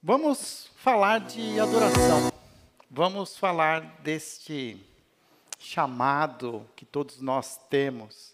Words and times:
Vamos 0.00 0.70
falar 0.76 1.18
de 1.18 1.58
adoração. 1.58 2.30
Vamos 2.88 3.36
falar 3.36 3.80
deste 4.00 4.80
chamado 5.58 6.64
que 6.76 6.84
todos 6.84 7.20
nós 7.20 7.58
temos 7.68 8.32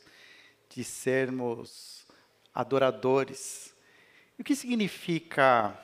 de 0.68 0.84
sermos 0.84 2.04
adoradores. 2.54 3.74
E 4.38 4.42
o 4.42 4.44
que 4.44 4.54
significa 4.54 5.74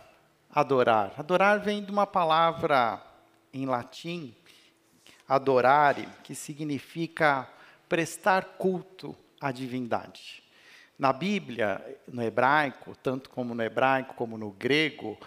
adorar? 0.51 1.15
Adorar 1.17 1.59
vem 1.61 1.83
de 1.83 1.91
uma 1.91 2.07
palavra 2.07 3.03
em 3.51 3.65
latim, 3.65 4.37
adorare, 5.27 6.07
que 6.23 6.35
significa 6.35 7.49
prestar 7.89 8.45
culto 8.59 9.17
à 9.41 9.51
divindade. 9.51 10.43
Na 10.99 11.11
Bíblia, 11.11 11.83
no 12.07 12.23
hebraico, 12.23 12.95
tanto 13.03 13.31
como 13.31 13.55
no 13.55 13.63
hebraico 13.63 14.13
como 14.13 14.37
no 14.37 14.51
grego, 14.51 15.19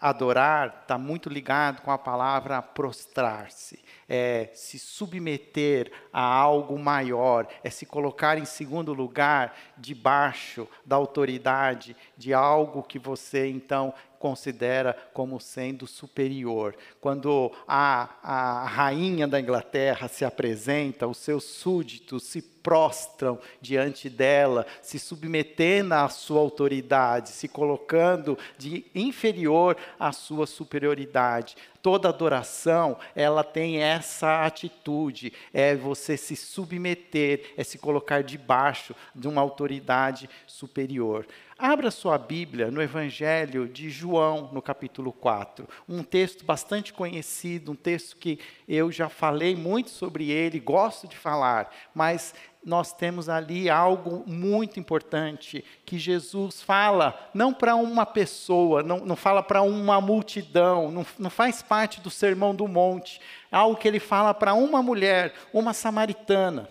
adorar 0.00 0.80
está 0.82 0.96
muito 0.96 1.28
ligado 1.28 1.82
com 1.82 1.90
a 1.90 1.98
palavra 1.98 2.62
prostrar-se, 2.62 3.78
é 4.08 4.50
se 4.54 4.78
submeter 4.78 5.92
a 6.12 6.22
algo 6.22 6.78
maior, 6.78 7.46
é 7.62 7.68
se 7.68 7.84
colocar 7.84 8.38
em 8.38 8.46
segundo 8.46 8.94
lugar, 8.94 9.54
debaixo 9.76 10.66
da 10.84 10.96
autoridade 10.96 11.94
de 12.16 12.32
algo 12.32 12.82
que 12.82 12.98
você 12.98 13.48
então 13.48 13.92
considera 14.18 14.94
como 15.14 15.40
sendo 15.40 15.86
superior. 15.86 16.76
Quando 17.00 17.50
a, 17.66 18.10
a 18.22 18.66
rainha 18.66 19.26
da 19.26 19.40
Inglaterra 19.40 20.08
se 20.08 20.26
apresenta, 20.26 21.06
os 21.06 21.16
seus 21.16 21.44
súditos 21.44 22.24
se 22.24 22.42
prostram 22.62 23.38
diante 23.60 24.08
dela, 24.08 24.66
se 24.82 24.98
submetendo 24.98 25.94
à 25.94 26.08
sua 26.08 26.40
autoridade, 26.40 27.30
se 27.30 27.48
colocando 27.48 28.38
de 28.58 28.84
inferior 28.94 29.76
à 29.98 30.12
sua 30.12 30.46
superioridade. 30.46 31.56
Toda 31.82 32.10
adoração, 32.10 32.98
ela 33.16 33.42
tem 33.42 33.82
essa 33.82 34.44
atitude, 34.44 35.32
é 35.52 35.74
você 35.74 36.16
se 36.16 36.36
submeter, 36.36 37.54
é 37.56 37.64
se 37.64 37.78
colocar 37.78 38.22
debaixo 38.22 38.94
de 39.14 39.26
uma 39.26 39.40
autoridade 39.40 40.28
superior. 40.46 41.26
Abra 41.58 41.90
sua 41.90 42.16
Bíblia 42.16 42.70
no 42.70 42.80
Evangelho 42.80 43.68
de 43.68 43.90
João, 43.90 44.48
no 44.50 44.62
capítulo 44.62 45.12
4. 45.12 45.68
Um 45.86 46.02
texto 46.02 46.42
bastante 46.42 46.90
conhecido, 46.90 47.72
um 47.72 47.76
texto 47.76 48.16
que 48.16 48.38
eu 48.66 48.90
já 48.90 49.10
falei 49.10 49.54
muito 49.54 49.90
sobre 49.90 50.30
ele, 50.30 50.58
gosto 50.58 51.06
de 51.06 51.18
falar, 51.18 51.70
mas 51.94 52.34
nós 52.64 52.92
temos 52.92 53.28
ali 53.28 53.70
algo 53.70 54.22
muito 54.26 54.78
importante 54.78 55.64
que 55.84 55.98
Jesus 55.98 56.60
fala, 56.62 57.18
não 57.32 57.52
para 57.52 57.74
uma 57.74 58.04
pessoa, 58.04 58.82
não, 58.82 58.98
não 58.98 59.16
fala 59.16 59.42
para 59.42 59.62
uma 59.62 60.00
multidão, 60.00 60.90
não, 60.90 61.06
não 61.18 61.30
faz 61.30 61.62
parte 61.62 62.00
do 62.00 62.10
sermão 62.10 62.54
do 62.54 62.68
monte, 62.68 63.20
é 63.50 63.56
algo 63.56 63.76
que 63.76 63.88
ele 63.88 64.00
fala 64.00 64.34
para 64.34 64.52
uma 64.54 64.82
mulher, 64.82 65.34
uma 65.52 65.72
samaritana 65.72 66.68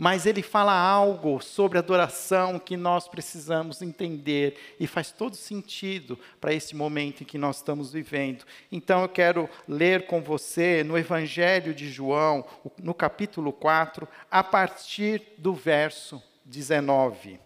mas 0.00 0.24
ele 0.24 0.42
fala 0.42 0.72
algo 0.72 1.42
sobre 1.42 1.76
adoração 1.76 2.58
que 2.58 2.74
nós 2.74 3.06
precisamos 3.06 3.82
entender 3.82 4.56
e 4.80 4.86
faz 4.86 5.12
todo 5.12 5.36
sentido 5.36 6.18
para 6.40 6.54
esse 6.54 6.74
momento 6.74 7.22
em 7.22 7.26
que 7.26 7.36
nós 7.36 7.56
estamos 7.56 7.92
vivendo. 7.92 8.46
Então 8.72 9.02
eu 9.02 9.10
quero 9.10 9.46
ler 9.68 10.06
com 10.06 10.22
você 10.22 10.82
no 10.82 10.96
Evangelho 10.96 11.74
de 11.74 11.90
João, 11.90 12.46
no 12.82 12.94
capítulo 12.94 13.52
4, 13.52 14.08
a 14.30 14.42
partir 14.42 15.34
do 15.36 15.52
verso 15.52 16.22
19. 16.46 17.38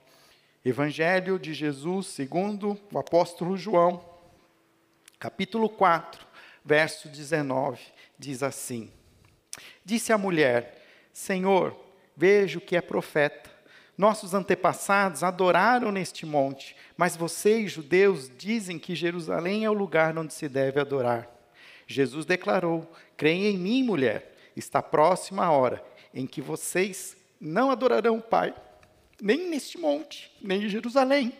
Evangelho 0.64 1.40
de 1.40 1.52
Jesus, 1.52 2.06
segundo 2.06 2.78
o 2.92 2.98
apóstolo 3.00 3.56
João, 3.56 4.00
capítulo 5.18 5.68
4, 5.68 6.24
verso 6.64 7.08
19, 7.08 7.80
diz 8.16 8.44
assim: 8.44 8.92
Disse 9.84 10.12
a 10.12 10.16
mulher: 10.16 10.80
Senhor, 11.12 11.83
vejo 12.16 12.60
que 12.60 12.76
é 12.76 12.80
profeta. 12.80 13.50
Nossos 13.96 14.34
antepassados 14.34 15.22
adoraram 15.22 15.92
neste 15.92 16.26
monte, 16.26 16.74
mas 16.96 17.16
vocês, 17.16 17.72
judeus, 17.72 18.30
dizem 18.36 18.78
que 18.78 18.94
Jerusalém 18.94 19.64
é 19.64 19.70
o 19.70 19.74
lugar 19.74 20.16
onde 20.18 20.34
se 20.34 20.48
deve 20.48 20.80
adorar. 20.80 21.30
Jesus 21.86 22.26
declarou: 22.26 22.90
Creem 23.16 23.46
em 23.46 23.58
mim, 23.58 23.82
mulher, 23.82 24.34
está 24.56 24.82
próxima 24.82 25.44
a 25.44 25.50
hora 25.50 25.84
em 26.12 26.26
que 26.26 26.40
vocês 26.40 27.16
não 27.40 27.70
adorarão 27.70 28.18
o 28.18 28.22
Pai, 28.22 28.54
nem 29.20 29.48
neste 29.48 29.78
monte, 29.78 30.32
nem 30.40 30.64
em 30.64 30.68
Jerusalém. 30.68 31.32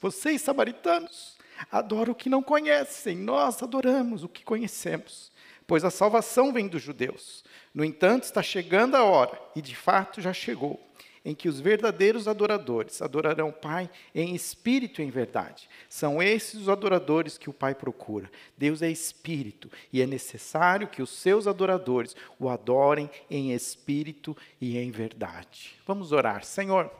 Vocês, 0.00 0.42
samaritanos, 0.42 1.36
adoram 1.70 2.12
o 2.12 2.16
que 2.16 2.28
não 2.28 2.42
conhecem, 2.42 3.16
nós 3.16 3.62
adoramos 3.62 4.22
o 4.22 4.28
que 4.28 4.44
conhecemos, 4.44 5.32
pois 5.66 5.84
a 5.84 5.90
salvação 5.90 6.52
vem 6.52 6.68
dos 6.68 6.82
judeus. 6.82 7.44
No 7.76 7.84
entanto, 7.84 8.22
está 8.22 8.42
chegando 8.42 8.94
a 8.94 9.04
hora, 9.04 9.38
e 9.54 9.60
de 9.60 9.76
fato 9.76 10.18
já 10.18 10.32
chegou, 10.32 10.80
em 11.22 11.34
que 11.34 11.46
os 11.46 11.60
verdadeiros 11.60 12.26
adoradores 12.26 13.02
adorarão 13.02 13.50
o 13.50 13.52
Pai 13.52 13.90
em 14.14 14.34
espírito 14.34 15.02
e 15.02 15.04
em 15.04 15.10
verdade. 15.10 15.68
São 15.86 16.22
esses 16.22 16.62
os 16.62 16.70
adoradores 16.70 17.36
que 17.36 17.50
o 17.50 17.52
Pai 17.52 17.74
procura. 17.74 18.30
Deus 18.56 18.80
é 18.80 18.88
espírito 18.88 19.70
e 19.92 20.00
é 20.00 20.06
necessário 20.06 20.88
que 20.88 21.02
os 21.02 21.10
seus 21.10 21.46
adoradores 21.46 22.16
o 22.38 22.48
adorem 22.48 23.10
em 23.30 23.52
espírito 23.52 24.34
e 24.58 24.78
em 24.78 24.90
verdade. 24.90 25.74
Vamos 25.86 26.12
orar. 26.12 26.44
Senhor, 26.44 26.90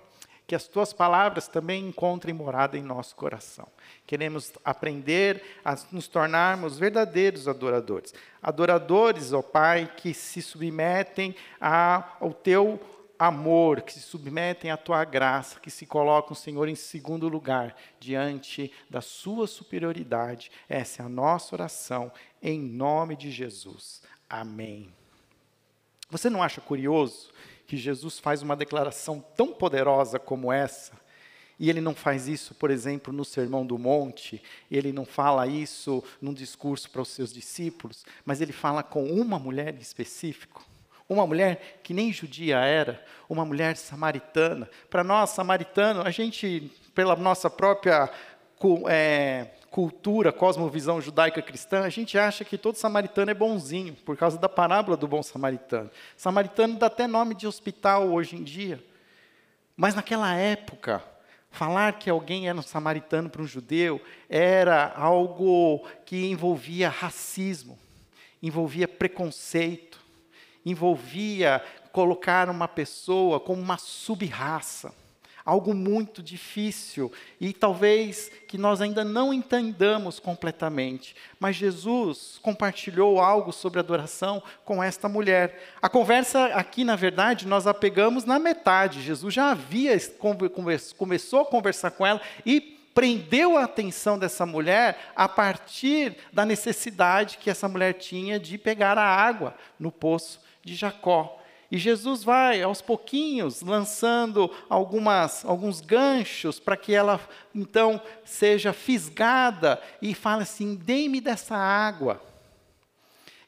que 0.47 0.55
as 0.55 0.69
tuas 0.69 0.93
palavras 0.93 1.49
também 1.49 1.89
encontrem 1.89 2.35
morada 2.35 2.79
em 2.79 2.83
nosso 2.83 3.17
coração. 3.17 3.67
Queremos 4.07 4.53
aprender 4.65 5.43
a 5.65 5.77
nos 5.91 6.07
tornarmos 6.07 6.79
verdadeiros 6.79 7.49
adoradores. 7.49 8.15
Adoradores, 8.41 9.33
ó 9.33 9.43
Pai, 9.43 9.91
que 9.97 10.15
se 10.15 10.41
submetem 10.41 11.35
ao 11.61 12.33
teu 12.33 12.81
amor, 13.19 13.81
que 13.81 13.93
se 13.93 14.01
submetem 14.01 14.71
à 14.71 14.77
tua 14.77 15.05
graça, 15.05 15.59
que 15.59 15.71
se 15.71 15.85
colocam, 15.85 16.35
Senhor, 16.35 16.69
em 16.69 16.75
segundo 16.75 17.29
lugar, 17.29 17.75
diante 17.99 18.73
da 18.89 19.01
sua 19.01 19.47
superioridade. 19.47 20.51
Essa 20.69 21.03
é 21.03 21.07
a 21.07 21.09
nossa 21.09 21.57
oração, 21.57 22.13
em 22.41 22.61
nome 22.61 23.17
de 23.17 23.33
Jesus. 23.33 24.03
Amém. 24.29 24.93
Você 26.09 26.31
não 26.31 26.43
acha 26.43 26.61
curioso 26.61 27.31
que 27.67 27.77
Jesus 27.77 28.19
faz 28.19 28.43
uma 28.43 28.57
declaração 28.57 29.25
tão 29.37 29.53
poderosa 29.53 30.19
como 30.19 30.53
essa, 30.53 30.93
e 31.59 31.71
ele 31.71 31.81
não 31.81 31.95
faz 31.95 32.29
isso, 32.29 32.55
por 32.55 32.71
exemplo, 32.71 33.13
no 33.13 33.25
Sermão 33.25 33.65
do 33.65 33.79
Monte, 33.79 34.43
ele 34.71 34.93
não 34.93 35.07
fala 35.07 35.47
isso 35.47 36.05
num 36.21 36.35
discurso 36.35 36.91
para 36.91 37.01
os 37.01 37.09
seus 37.09 37.33
discípulos, 37.33 38.05
mas 38.25 38.41
ele 38.41 38.53
fala 38.53 38.83
com 38.83 39.05
uma 39.05 39.39
mulher 39.39 39.75
em 39.75 39.81
específico. 39.81 40.65
Uma 41.09 41.27
mulher 41.27 41.81
que 41.83 41.95
nem 41.95 42.13
judia 42.13 42.59
era, 42.59 43.03
uma 43.29 43.45
mulher 43.45 43.77
samaritana. 43.77 44.69
Para 44.91 45.05
nós, 45.05 45.31
samaritano, 45.31 46.03
a 46.03 46.11
gente, 46.11 46.71
pela 46.95 47.15
nossa 47.17 47.49
própria 47.49 48.11
é, 48.89 49.49
cultura, 49.71 50.33
cosmovisão 50.33 51.01
judaica 51.01 51.43
cristã, 51.43 51.83
a 51.83 51.89
gente 51.89 52.19
acha 52.19 52.45
que 52.45 52.57
todo 52.57 52.77
samaritano 52.77 53.31
é 53.31 53.35
bonzinho, 53.35 53.95
por 53.95 54.17
causa 54.17 54.39
da 54.39 54.49
parábola 54.49 54.97
do 54.97 55.07
bom 55.07 55.23
samaritano. 55.23 55.91
Samaritano 56.17 56.79
dá 56.79 56.87
até 56.87 57.07
nome 57.07 57.35
de 57.35 57.47
hospital 57.47 58.09
hoje 58.09 58.37
em 58.37 58.43
dia. 58.43 58.83
Mas 59.77 59.95
naquela 59.95 60.35
época, 60.35 61.05
falar 61.51 61.99
que 61.99 62.09
alguém 62.09 62.49
era 62.49 62.59
um 62.59 62.63
samaritano 62.63 63.29
para 63.29 63.43
um 63.43 63.47
judeu 63.47 64.01
era 64.29 64.93
algo 64.97 65.87
que 66.07 66.31
envolvia 66.31 66.89
racismo, 66.89 67.79
envolvia 68.43 68.89
preconceito, 68.89 70.01
envolvia 70.65 71.63
colocar 71.93 72.49
uma 72.49 72.67
pessoa 72.67 73.39
como 73.39 73.61
uma 73.61 73.77
sub-raça 73.77 74.95
algo 75.47 75.73
muito 75.73 76.21
difícil 76.21 77.13
e 77.41 77.53
talvez 77.53 78.33
que 78.49 78.59
nós 78.59 78.81
ainda 78.81 79.05
não 79.05 79.33
entendamos 79.33 80.19
completamente. 80.19 81.15
Mas 81.39 81.55
Jesus 81.55 82.41
compartilhou 82.43 83.21
algo 83.21 83.53
sobre 83.53 83.79
adoração 83.79 84.43
com 84.65 84.83
esta 84.83 85.09
mulher. 85.09 85.77
A 85.81 85.89
conversa 85.89 86.47
aqui, 86.47 86.83
na 86.83 86.97
verdade, 86.97 87.47
nós 87.47 87.65
a 87.67 87.73
pegamos 87.73 88.25
na 88.25 88.41
metade. 88.41 89.01
Jesus 89.01 89.33
já 89.33 89.53
havia 89.53 89.97
começou 90.97 91.41
a 91.43 91.47
conversar 91.47 91.93
com 91.93 92.05
ela 92.05 92.21
e 92.45 92.61
prendeu 92.93 93.57
a 93.57 93.65
atenção 93.65 94.19
dessa 94.19 94.45
mulher 94.45 95.13
a 95.15 95.29
partir 95.29 96.17
da 96.33 96.45
necessidade 96.45 97.39
que 97.39 97.51
essa 97.51 97.69
mulher 97.69 97.93
tinha 97.93 98.41
de 98.41 98.59
pegar 98.59 98.99
a 98.99 99.05
água 99.05 99.55
no 99.79 99.93
poço 99.93 100.41
de 100.65 100.75
Jacó. 100.75 101.39
E 101.71 101.79
Jesus 101.79 102.23
vai, 102.23 102.63
aos 102.63 102.81
pouquinhos, 102.81 103.61
lançando 103.61 104.51
algumas, 104.69 105.45
alguns 105.45 105.81
ganchos 105.81 106.61
para 106.61 106.77
que 106.77 106.95
ela, 106.95 107.21
então, 107.55 108.01
seja 108.25 108.73
fisgada 108.73 109.83
e 110.01 110.15
fala 110.15 110.43
assim: 110.43 110.77
dê-me 110.77 111.21
dessa 111.21 111.57
água. 111.57 112.23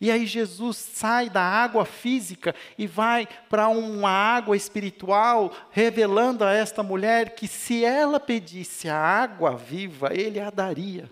E 0.00 0.12
aí 0.12 0.26
Jesus 0.26 0.76
sai 0.76 1.29
da 1.29 1.43
água 1.43 1.85
física 1.85 2.55
e 2.76 2.87
vai 2.87 3.26
para 3.49 3.69
uma 3.69 4.11
água 4.11 4.56
espiritual, 4.56 5.53
revelando 5.71 6.44
a 6.44 6.53
esta 6.53 6.85
mulher 6.85 7.35
que 7.35 7.49
se 7.49 7.85
ela 7.85 8.21
pedisse 8.21 8.88
a 8.88 8.97
água 8.97 9.56
viva, 9.56 10.11
ele 10.12 10.38
a 10.38 10.50
daria. 10.50 11.11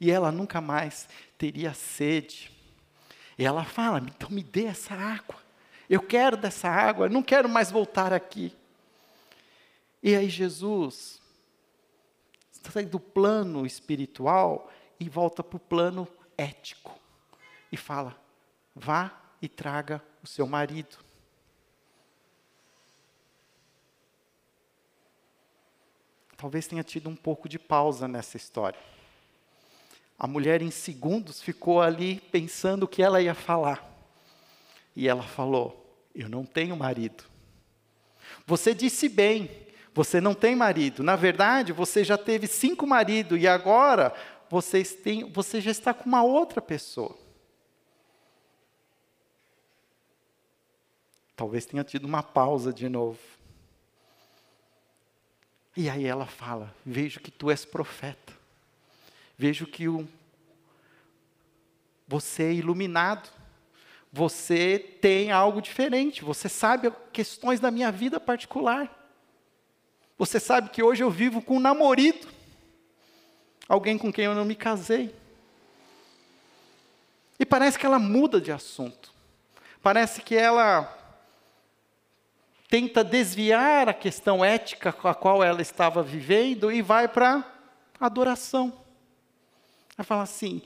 e 0.00 0.10
ela 0.10 0.30
nunca 0.30 0.60
mais 0.60 1.08
teria 1.36 1.74
sede. 1.74 2.50
E 3.36 3.44
ela 3.44 3.64
fala: 3.64 3.98
então 3.98 4.30
me 4.30 4.42
dê 4.42 4.64
essa 4.66 4.94
água. 4.94 5.47
Eu 5.88 6.02
quero 6.02 6.36
dessa 6.36 6.68
água, 6.68 7.08
não 7.08 7.22
quero 7.22 7.48
mais 7.48 7.70
voltar 7.70 8.12
aqui. 8.12 8.54
E 10.02 10.14
aí 10.14 10.28
Jesus 10.28 11.20
sai 12.72 12.84
do 12.84 13.00
plano 13.00 13.64
espiritual 13.64 14.70
e 15.00 15.08
volta 15.08 15.42
para 15.42 15.56
o 15.56 15.60
plano 15.60 16.06
ético. 16.36 16.98
E 17.72 17.76
fala: 17.76 18.16
vá 18.74 19.12
e 19.40 19.48
traga 19.48 20.02
o 20.22 20.26
seu 20.26 20.46
marido. 20.46 20.98
Talvez 26.36 26.68
tenha 26.68 26.84
tido 26.84 27.08
um 27.08 27.16
pouco 27.16 27.48
de 27.48 27.58
pausa 27.58 28.06
nessa 28.06 28.36
história. 28.36 28.78
A 30.16 30.26
mulher, 30.26 30.62
em 30.62 30.70
segundos, 30.70 31.42
ficou 31.42 31.80
ali 31.80 32.20
pensando 32.20 32.84
o 32.84 32.88
que 32.88 33.02
ela 33.02 33.20
ia 33.20 33.34
falar. 33.34 33.97
E 34.98 35.06
ela 35.06 35.22
falou: 35.22 35.96
Eu 36.12 36.28
não 36.28 36.44
tenho 36.44 36.76
marido. 36.76 37.22
Você 38.44 38.74
disse 38.74 39.08
bem, 39.08 39.48
você 39.94 40.20
não 40.20 40.34
tem 40.34 40.56
marido. 40.56 41.04
Na 41.04 41.14
verdade, 41.14 41.72
você 41.72 42.02
já 42.02 42.18
teve 42.18 42.48
cinco 42.48 42.84
maridos 42.84 43.40
e 43.40 43.46
agora 43.46 44.12
você 44.50 45.60
já 45.60 45.70
está 45.70 45.94
com 45.94 46.04
uma 46.04 46.24
outra 46.24 46.60
pessoa. 46.60 47.16
Talvez 51.36 51.64
tenha 51.64 51.84
tido 51.84 52.04
uma 52.04 52.24
pausa 52.24 52.72
de 52.72 52.88
novo. 52.88 53.20
E 55.76 55.88
aí 55.88 56.06
ela 56.06 56.26
fala: 56.26 56.74
Vejo 56.84 57.20
que 57.20 57.30
tu 57.30 57.52
és 57.52 57.64
profeta. 57.64 58.32
Vejo 59.38 59.64
que 59.64 59.86
o, 59.86 60.08
você 62.08 62.42
é 62.42 62.52
iluminado. 62.52 63.38
Você 64.12 64.78
tem 65.00 65.30
algo 65.30 65.60
diferente. 65.60 66.24
Você 66.24 66.48
sabe 66.48 66.92
questões 67.12 67.60
da 67.60 67.70
minha 67.70 67.92
vida 67.92 68.18
particular. 68.18 68.94
Você 70.16 70.40
sabe 70.40 70.70
que 70.70 70.82
hoje 70.82 71.02
eu 71.02 71.10
vivo 71.10 71.42
com 71.42 71.56
um 71.56 71.60
namorado. 71.60 72.26
Alguém 73.68 73.98
com 73.98 74.12
quem 74.12 74.24
eu 74.24 74.34
não 74.34 74.44
me 74.44 74.54
casei. 74.54 75.14
E 77.38 77.46
parece 77.46 77.78
que 77.78 77.86
ela 77.86 77.98
muda 77.98 78.40
de 78.40 78.50
assunto. 78.50 79.12
Parece 79.82 80.22
que 80.22 80.34
ela 80.34 80.94
tenta 82.68 83.04
desviar 83.04 83.88
a 83.88 83.94
questão 83.94 84.44
ética 84.44 84.92
com 84.92 85.08
a 85.08 85.14
qual 85.14 85.42
ela 85.42 85.62
estava 85.62 86.02
vivendo 86.02 86.72
e 86.72 86.82
vai 86.82 87.06
para 87.06 87.44
adoração. 88.00 88.72
Ela 89.96 90.04
fala 90.04 90.22
assim: 90.22 90.62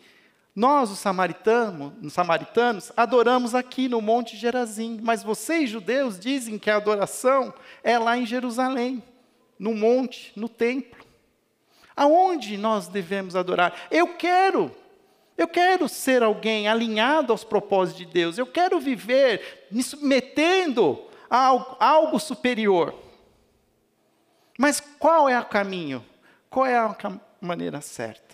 nós, 0.55 0.91
os 0.91 0.99
samaritanos, 0.99 1.93
os 2.03 2.13
samaritanos, 2.13 2.93
adoramos 2.95 3.55
aqui 3.55 3.89
no 3.89 4.03
Monte 4.03 4.37
Gerazim, 4.37 5.01
mas 5.03 5.23
vocês, 5.23 5.71
judeus, 5.71 6.19
dizem 6.19 6.59
que 6.59 6.71
a 6.71 6.77
adoração 6.77 7.55
é 7.83 7.99
lá 7.99 8.19
em 8.19 8.27
Jerusalém, 8.27 9.03
no 9.59 9.75
monte, 9.75 10.31
no 10.37 10.51
templo. 10.51 11.03
Aonde 11.97 12.59
nós 12.59 12.87
devemos 12.87 13.35
adorar? 13.35 13.89
Eu 13.91 14.09
quero, 14.09 14.75
eu 15.39 15.49
quero 15.49 15.89
ser 15.89 16.23
alguém 16.23 16.69
alinhado 16.69 17.33
aos 17.33 17.45
propósitos 17.45 18.07
de 18.07 18.13
Deus, 18.13 18.37
eu 18.37 18.47
quero 18.47 18.79
viver 18.79 19.67
me 19.71 19.83
submetendo 19.83 21.03
algo, 21.31 21.77
algo 21.81 22.21
superior. 22.21 22.95
Mas 24.59 24.81
qual 24.99 25.31
é 25.31 25.41
o 25.41 25.45
caminho? 25.47 26.05
Qual 26.51 26.67
é 26.67 26.77
a 26.77 26.95
maneira 27.41 27.81
certa? 27.81 28.32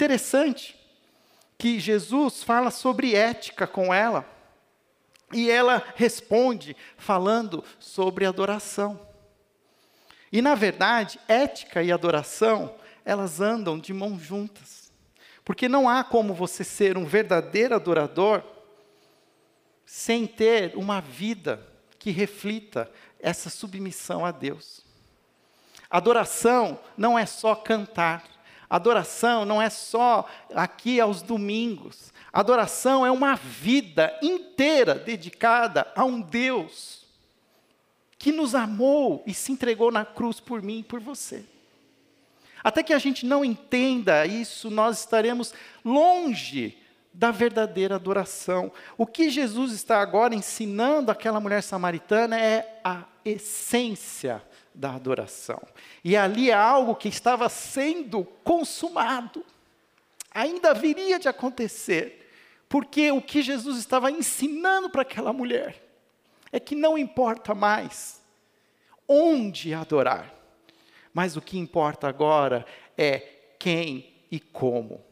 Interessante 0.00 0.74
que 1.58 1.78
Jesus 1.78 2.42
fala 2.42 2.70
sobre 2.70 3.14
ética 3.14 3.66
com 3.66 3.92
ela. 3.92 4.24
E 5.30 5.50
ela 5.50 5.84
responde 5.94 6.74
falando 6.96 7.62
sobre 7.78 8.24
adoração. 8.24 8.98
E 10.32 10.40
na 10.40 10.54
verdade, 10.54 11.20
ética 11.28 11.82
e 11.82 11.92
adoração, 11.92 12.74
elas 13.04 13.42
andam 13.42 13.78
de 13.78 13.92
mãos 13.92 14.22
juntas. 14.22 14.90
Porque 15.44 15.68
não 15.68 15.86
há 15.86 16.02
como 16.02 16.32
você 16.32 16.64
ser 16.64 16.96
um 16.96 17.04
verdadeiro 17.04 17.74
adorador 17.74 18.42
sem 19.84 20.26
ter 20.26 20.78
uma 20.78 21.02
vida 21.02 21.62
que 21.98 22.10
reflita 22.10 22.90
essa 23.18 23.50
submissão 23.50 24.24
a 24.24 24.30
Deus. 24.30 24.82
Adoração 25.90 26.80
não 26.96 27.18
é 27.18 27.26
só 27.26 27.54
cantar. 27.54 28.39
Adoração 28.70 29.44
não 29.44 29.60
é 29.60 29.68
só 29.68 30.28
aqui 30.54 31.00
aos 31.00 31.20
domingos. 31.20 32.12
Adoração 32.32 33.04
é 33.04 33.10
uma 33.10 33.34
vida 33.34 34.16
inteira 34.22 34.94
dedicada 34.94 35.90
a 35.96 36.04
um 36.04 36.20
Deus 36.20 37.04
que 38.16 38.30
nos 38.30 38.54
amou 38.54 39.24
e 39.26 39.34
se 39.34 39.50
entregou 39.50 39.90
na 39.90 40.04
cruz 40.04 40.38
por 40.38 40.62
mim 40.62 40.78
e 40.78 40.84
por 40.84 41.00
você. 41.00 41.44
Até 42.62 42.82
que 42.82 42.92
a 42.92 42.98
gente 42.98 43.26
não 43.26 43.44
entenda 43.44 44.24
isso, 44.24 44.70
nós 44.70 45.00
estaremos 45.00 45.52
longe 45.84 46.79
da 47.12 47.30
verdadeira 47.30 47.96
adoração. 47.96 48.72
O 48.96 49.06
que 49.06 49.30
Jesus 49.30 49.72
está 49.72 50.00
agora 50.00 50.34
ensinando 50.34 51.10
àquela 51.10 51.40
mulher 51.40 51.62
samaritana 51.62 52.38
é 52.38 52.80
a 52.84 53.04
essência 53.24 54.42
da 54.74 54.94
adoração. 54.94 55.60
E 56.04 56.16
ali 56.16 56.50
é 56.50 56.54
algo 56.54 56.94
que 56.94 57.08
estava 57.08 57.48
sendo 57.48 58.24
consumado. 58.44 59.44
Ainda 60.32 60.72
viria 60.72 61.18
de 61.18 61.28
acontecer. 61.28 62.30
Porque 62.68 63.10
o 63.10 63.20
que 63.20 63.42
Jesus 63.42 63.78
estava 63.78 64.10
ensinando 64.12 64.88
para 64.88 65.02
aquela 65.02 65.32
mulher 65.32 65.82
é 66.52 66.60
que 66.60 66.76
não 66.76 66.96
importa 66.96 67.52
mais 67.54 68.20
onde 69.08 69.74
adorar, 69.74 70.32
mas 71.12 71.36
o 71.36 71.40
que 71.40 71.58
importa 71.58 72.06
agora 72.06 72.64
é 72.96 73.18
quem 73.58 74.14
e 74.30 74.38
como 74.38 75.09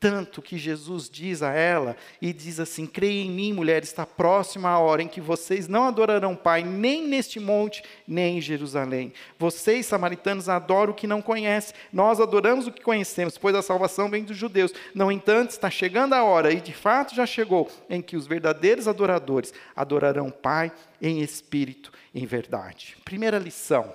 tanto 0.00 0.40
que 0.40 0.56
Jesus 0.56 1.10
diz 1.10 1.42
a 1.42 1.52
ela 1.52 1.94
e 2.22 2.32
diz 2.32 2.58
assim: 2.58 2.86
Creia 2.86 3.22
em 3.22 3.30
mim, 3.30 3.52
mulher, 3.52 3.82
está 3.82 4.06
próxima 4.06 4.70
a 4.70 4.78
hora 4.78 5.02
em 5.02 5.08
que 5.08 5.20
vocês 5.20 5.68
não 5.68 5.84
adorarão 5.84 6.34
Pai, 6.34 6.64
nem 6.64 7.06
neste 7.06 7.38
monte, 7.38 7.82
nem 8.08 8.38
em 8.38 8.40
Jerusalém. 8.40 9.12
Vocês, 9.38 9.84
samaritanos, 9.84 10.48
adoram 10.48 10.92
o 10.92 10.96
que 10.96 11.06
não 11.06 11.20
conhecem, 11.20 11.76
nós 11.92 12.18
adoramos 12.18 12.66
o 12.66 12.72
que 12.72 12.82
conhecemos, 12.82 13.36
pois 13.36 13.54
a 13.54 13.60
salvação 13.60 14.08
vem 14.08 14.24
dos 14.24 14.38
judeus. 14.38 14.72
No 14.94 15.12
entanto, 15.12 15.50
está 15.50 15.68
chegando 15.68 16.14
a 16.14 16.24
hora, 16.24 16.50
e 16.50 16.62
de 16.62 16.72
fato 16.72 17.14
já 17.14 17.26
chegou, 17.26 17.70
em 17.90 18.00
que 18.00 18.16
os 18.16 18.26
verdadeiros 18.26 18.88
adoradores 18.88 19.52
adorarão 19.76 20.30
Pai 20.30 20.72
em 21.02 21.20
espírito 21.20 21.92
em 22.14 22.24
verdade. 22.24 22.96
Primeira 23.04 23.38
lição: 23.38 23.92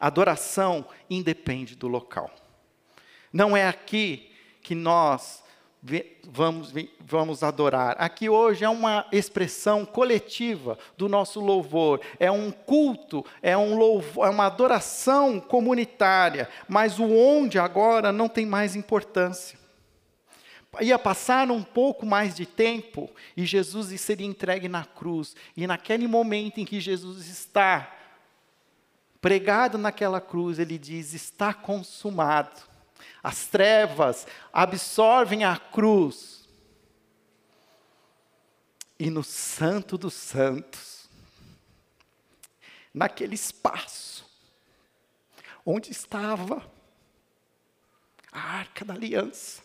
adoração 0.00 0.86
independe 1.10 1.76
do 1.76 1.88
local. 1.88 2.30
Não 3.30 3.54
é 3.54 3.68
aqui 3.68 4.30
que 4.66 4.74
nós 4.74 5.44
vamos, 6.24 6.72
vamos 6.98 7.44
adorar. 7.44 7.94
Aqui 8.00 8.28
hoje 8.28 8.64
é 8.64 8.68
uma 8.68 9.06
expressão 9.12 9.86
coletiva 9.86 10.76
do 10.98 11.08
nosso 11.08 11.38
louvor, 11.38 12.00
é 12.18 12.28
um 12.32 12.50
culto, 12.50 13.24
é, 13.40 13.56
um 13.56 13.78
louvor, 13.78 14.26
é 14.26 14.30
uma 14.30 14.46
adoração 14.46 15.38
comunitária, 15.38 16.48
mas 16.68 16.98
o 16.98 17.04
onde 17.04 17.60
agora 17.60 18.10
não 18.10 18.28
tem 18.28 18.44
mais 18.44 18.74
importância. 18.74 19.56
Ia 20.80 20.98
passar 20.98 21.48
um 21.48 21.62
pouco 21.62 22.04
mais 22.04 22.34
de 22.34 22.44
tempo 22.44 23.08
e 23.36 23.46
Jesus 23.46 24.00
seria 24.00 24.26
entregue 24.26 24.68
na 24.68 24.84
cruz, 24.84 25.36
e 25.56 25.64
naquele 25.64 26.08
momento 26.08 26.58
em 26.58 26.64
que 26.64 26.80
Jesus 26.80 27.28
está 27.28 27.94
pregado 29.20 29.78
naquela 29.78 30.20
cruz, 30.20 30.58
ele 30.58 30.76
diz: 30.76 31.14
Está 31.14 31.54
consumado 31.54 32.75
as 33.26 33.46
trevas 33.46 34.26
absorvem 34.52 35.44
a 35.44 35.56
cruz. 35.56 36.48
E 38.98 39.10
no 39.10 39.24
Santo 39.24 39.98
dos 39.98 40.14
Santos, 40.14 41.08
naquele 42.94 43.34
espaço, 43.34 44.24
onde 45.64 45.90
estava 45.90 46.64
a 48.30 48.38
arca 48.38 48.84
da 48.84 48.94
aliança, 48.94 49.60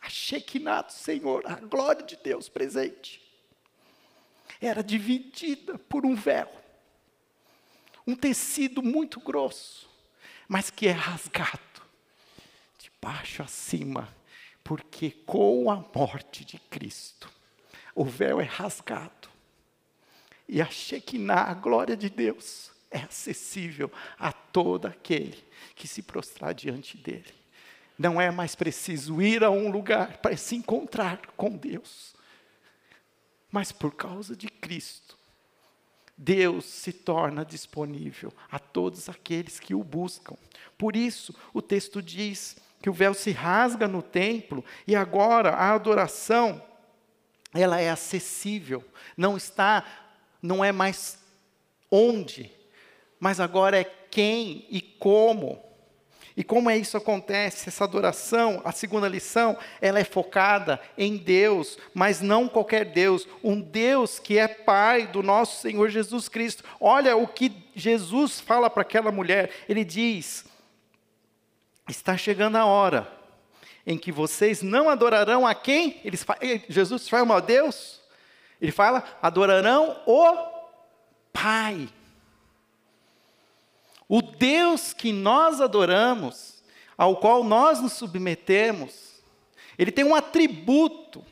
a 0.00 0.08
Shekinah 0.08 0.82
do 0.82 0.92
Senhor, 0.92 1.42
a 1.46 1.56
glória 1.56 2.02
de 2.02 2.16
Deus 2.16 2.48
presente, 2.48 3.22
era 4.60 4.82
dividida 4.82 5.78
por 5.78 6.06
um 6.06 6.14
véu, 6.14 6.50
um 8.06 8.16
tecido 8.16 8.82
muito 8.82 9.20
grosso, 9.20 9.90
mas 10.48 10.70
que 10.70 10.88
é 10.88 10.92
rasgado 10.92 11.63
baixo 13.04 13.42
acima, 13.42 14.08
porque 14.62 15.10
com 15.10 15.70
a 15.70 15.84
morte 15.94 16.42
de 16.42 16.58
Cristo, 16.58 17.30
o 17.94 18.02
véu 18.02 18.40
é 18.40 18.44
rasgado. 18.44 19.28
E 20.48 20.62
a 20.62 20.66
Shekinah, 20.66 21.50
a 21.50 21.54
glória 21.54 21.94
de 21.94 22.08
Deus, 22.08 22.72
é 22.90 23.00
acessível 23.00 23.92
a 24.18 24.32
todo 24.32 24.86
aquele 24.86 25.44
que 25.74 25.86
se 25.86 26.02
prostrar 26.02 26.54
diante 26.54 26.96
dele. 26.96 27.34
Não 27.98 28.18
é 28.18 28.30
mais 28.30 28.54
preciso 28.54 29.20
ir 29.20 29.44
a 29.44 29.50
um 29.50 29.70
lugar 29.70 30.18
para 30.18 30.36
se 30.36 30.56
encontrar 30.56 31.20
com 31.36 31.50
Deus. 31.50 32.14
Mas 33.52 33.70
por 33.70 33.94
causa 33.94 34.34
de 34.34 34.48
Cristo, 34.48 35.16
Deus 36.16 36.64
se 36.64 36.92
torna 36.92 37.44
disponível 37.44 38.32
a 38.50 38.58
todos 38.58 39.08
aqueles 39.08 39.60
que 39.60 39.74
o 39.74 39.84
buscam. 39.84 40.36
Por 40.78 40.96
isso, 40.96 41.34
o 41.52 41.60
texto 41.60 42.00
diz 42.00 42.56
que 42.84 42.90
o 42.90 42.92
véu 42.92 43.14
se 43.14 43.30
rasga 43.30 43.88
no 43.88 44.02
templo 44.02 44.62
e 44.86 44.94
agora 44.94 45.52
a 45.52 45.72
adoração 45.72 46.62
ela 47.54 47.80
é 47.80 47.88
acessível, 47.88 48.84
não 49.16 49.38
está, 49.38 49.82
não 50.42 50.62
é 50.62 50.70
mais 50.70 51.18
onde, 51.90 52.52
mas 53.18 53.40
agora 53.40 53.80
é 53.80 53.84
quem 53.84 54.66
e 54.68 54.82
como. 54.82 55.64
E 56.36 56.44
como 56.44 56.68
é 56.68 56.76
isso 56.76 56.98
acontece? 56.98 57.70
Essa 57.70 57.84
adoração, 57.84 58.60
a 58.66 58.70
segunda 58.70 59.08
lição, 59.08 59.56
ela 59.80 59.98
é 59.98 60.04
focada 60.04 60.78
em 60.98 61.16
Deus, 61.16 61.78
mas 61.94 62.20
não 62.20 62.46
qualquer 62.46 62.84
Deus, 62.84 63.26
um 63.42 63.62
Deus 63.62 64.18
que 64.18 64.36
é 64.36 64.46
Pai 64.46 65.06
do 65.06 65.22
nosso 65.22 65.62
Senhor 65.62 65.88
Jesus 65.88 66.28
Cristo. 66.28 66.62
Olha 66.78 67.16
o 67.16 67.26
que 67.26 67.50
Jesus 67.74 68.40
fala 68.40 68.68
para 68.68 68.82
aquela 68.82 69.10
mulher. 69.10 69.50
Ele 69.70 69.86
diz: 69.86 70.44
Está 71.88 72.16
chegando 72.16 72.56
a 72.56 72.64
hora 72.64 73.10
em 73.86 73.98
que 73.98 74.10
vocês 74.10 74.62
não 74.62 74.88
adorarão 74.88 75.46
a 75.46 75.54
quem? 75.54 76.00
Eles, 76.04 76.24
Jesus 76.68 77.08
fala 77.08 77.36
a 77.36 77.40
Deus. 77.40 78.00
Ele 78.60 78.72
fala: 78.72 79.04
adorarão 79.20 80.00
o 80.06 80.54
Pai. 81.32 81.88
O 84.08 84.22
Deus 84.22 84.92
que 84.92 85.12
nós 85.12 85.60
adoramos, 85.60 86.62
ao 86.96 87.16
qual 87.16 87.42
nós 87.42 87.80
nos 87.80 87.94
submetemos, 87.94 89.22
ele 89.78 89.90
tem 89.90 90.04
um 90.04 90.14
atributo 90.14 91.24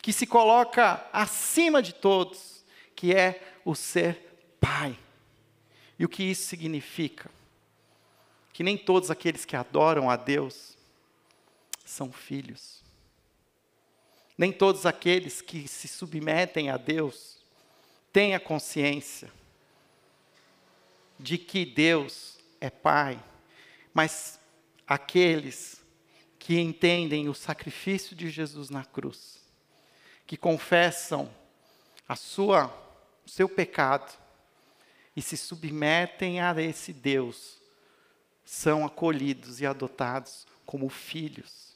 que 0.00 0.12
se 0.12 0.26
coloca 0.26 1.04
acima 1.12 1.82
de 1.82 1.94
todos, 1.94 2.64
que 2.94 3.12
é 3.12 3.42
o 3.64 3.74
ser 3.74 4.56
Pai. 4.60 4.96
E 5.98 6.04
o 6.04 6.08
que 6.08 6.22
isso 6.22 6.46
significa? 6.46 7.30
Que 8.54 8.62
nem 8.62 8.78
todos 8.78 9.10
aqueles 9.10 9.44
que 9.44 9.56
adoram 9.56 10.08
a 10.08 10.16
Deus 10.16 10.78
são 11.84 12.10
filhos. 12.10 12.82
Nem 14.38 14.52
todos 14.52 14.86
aqueles 14.86 15.42
que 15.42 15.68
se 15.68 15.86
submetem 15.86 16.70
a 16.70 16.76
Deus 16.76 17.38
têm 18.12 18.34
a 18.34 18.40
consciência 18.40 19.30
de 21.18 21.36
que 21.36 21.64
Deus 21.66 22.38
é 22.60 22.70
Pai, 22.70 23.22
mas 23.92 24.38
aqueles 24.86 25.82
que 26.38 26.58
entendem 26.60 27.28
o 27.28 27.34
sacrifício 27.34 28.14
de 28.14 28.30
Jesus 28.30 28.70
na 28.70 28.84
cruz, 28.84 29.40
que 30.26 30.36
confessam 30.36 31.28
a 32.08 32.14
sua, 32.14 32.66
o 33.26 33.28
seu 33.28 33.48
pecado 33.48 34.16
e 35.16 35.20
se 35.20 35.36
submetem 35.36 36.40
a 36.40 36.54
esse 36.62 36.92
Deus, 36.92 37.63
são 38.44 38.84
acolhidos 38.84 39.60
e 39.60 39.66
adotados 39.66 40.46
como 40.64 40.88
filhos. 40.88 41.74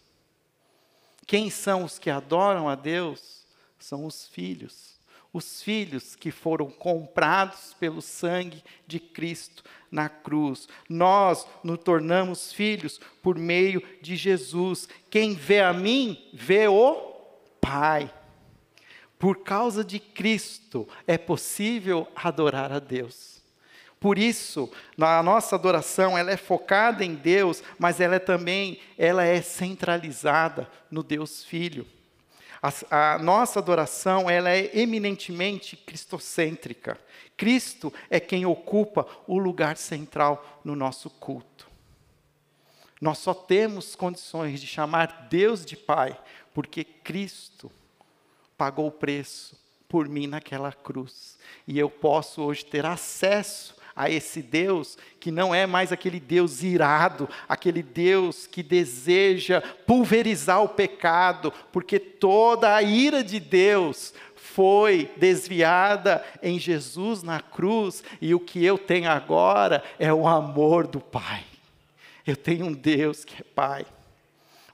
Quem 1.27 1.51
são 1.51 1.85
os 1.85 1.99
que 1.99 2.11
adoram 2.11 2.69
a 2.69 2.75
Deus? 2.75 3.47
São 3.79 4.07
os 4.07 4.27
filhos 4.27 4.99
os 5.33 5.63
filhos 5.63 6.17
que 6.17 6.31
foram 6.31 6.71
comprados 6.71 7.75
pelo 7.79 8.01
sangue 8.01 8.63
de 8.87 8.99
Cristo 8.99 9.63
na 9.91 10.09
cruz. 10.09 10.69
Nós 10.89 11.47
nos 11.63 11.79
tornamos 11.79 12.53
filhos 12.53 13.01
por 13.23 13.39
meio 13.39 13.83
de 14.01 14.17
Jesus. 14.17 14.89
Quem 15.11 15.35
vê 15.35 15.61
a 15.61 15.73
mim, 15.73 16.31
vê 16.33 16.67
o 16.69 16.95
Pai. 17.61 18.13
Por 19.19 19.43
causa 19.43 19.85
de 19.85 19.99
Cristo 19.99 20.89
é 21.07 21.19
possível 21.19 22.07
adorar 22.15 22.73
a 22.73 22.79
Deus. 22.79 23.38
Por 24.01 24.17
isso, 24.17 24.71
a 25.01 25.23
nossa 25.23 25.57
adoração 25.57 26.17
ela 26.17 26.31
é 26.31 26.37
focada 26.37 27.05
em 27.05 27.15
Deus, 27.15 27.63
mas 27.79 28.01
ela 28.01 28.15
é 28.15 28.21
também 28.21 28.81
ela 28.97 29.25
é 29.25 29.43
centralizada 29.43 30.71
no 30.91 31.03
Deus 31.03 31.45
Filho. 31.45 31.87
A, 32.63 33.15
a, 33.15 33.19
nossa 33.19 33.59
adoração 33.59 34.29
ela 34.29 34.51
é 34.51 34.71
eminentemente 34.79 35.77
cristocêntrica. 35.77 36.99
Cristo 37.37 37.93
é 38.11 38.21
quem 38.21 38.47
ocupa 38.47 39.07
o 39.27 39.39
lugar 39.39 39.77
central 39.77 40.61
no 40.65 40.75
nosso 40.75 41.09
culto. 41.09 41.69
Nós 43.01 43.19
só 43.19 43.33
temos 43.33 43.95
condições 43.95 44.61
de 44.61 44.67
chamar 44.67 45.29
Deus 45.31 45.65
de 45.65 45.77
Pai 45.77 46.19
porque 46.53 46.83
Cristo 46.83 47.71
pagou 48.57 48.89
o 48.89 48.93
preço 48.93 49.57
por 49.89 50.09
mim 50.09 50.27
naquela 50.27 50.73
cruz. 50.73 51.39
E 51.67 51.79
eu 51.79 51.89
posso 51.89 52.43
hoje 52.43 52.65
ter 52.65 52.85
acesso 52.85 53.78
a 53.99 54.09
esse 54.09 54.41
Deus 54.41 54.97
que 55.19 55.33
não 55.33 55.53
é 55.53 55.67
mais 55.67 55.91
aquele 55.91 56.21
Deus 56.21 56.63
irado, 56.63 57.29
aquele 57.49 57.83
Deus 57.83 58.47
que 58.47 58.63
deseja 58.63 59.61
pulverizar 59.61 60.63
o 60.63 60.69
pecado, 60.69 61.53
porque 61.73 61.99
toda 61.99 62.77
a 62.77 62.81
ira 62.81 63.25
de 63.25 63.41
Deus 63.41 64.15
foi 64.37 65.11
desviada 65.17 66.25
em 66.41 66.61
Jesus 66.61 67.25
na 67.25 67.41
cruz, 67.41 68.05
e 68.21 68.33
o 68.37 68.39
que 68.39 68.65
eu 68.65 68.79
tenho 68.79 69.11
agora 69.11 69.83
é 69.99 70.15
o 70.15 70.29
amor 70.29 70.87
do 70.87 71.01
Pai. 71.01 71.45
Eu 72.25 72.37
tenho 72.37 72.67
um 72.67 72.73
Deus 72.73 73.25
que 73.25 73.43
é 73.43 73.45
Pai, 73.45 73.85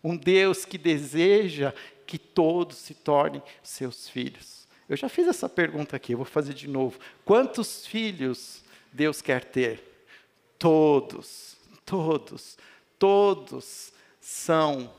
um 0.03 0.15
Deus 0.19 0.67
que 0.67 0.77
deseja 0.77 1.73
que 2.07 2.19
todos 2.19 2.77
se 2.77 2.93
tornem 2.93 3.43
seus 3.63 4.07
filhos. 4.07 4.69
Eu 4.87 4.99
já 4.99 5.09
fiz 5.09 5.27
essa 5.27 5.49
pergunta 5.49 5.97
aqui, 5.97 6.13
eu 6.13 6.19
vou 6.19 6.27
fazer 6.27 6.53
de 6.53 6.69
novo. 6.69 6.99
Quantos 7.25 7.87
filhos 7.87 8.64
Deus 8.95 9.21
quer 9.21 9.45
ter. 9.45 9.83
Todos, 10.57 11.57
todos, 11.85 12.57
todos 12.97 13.93
são 14.21 14.91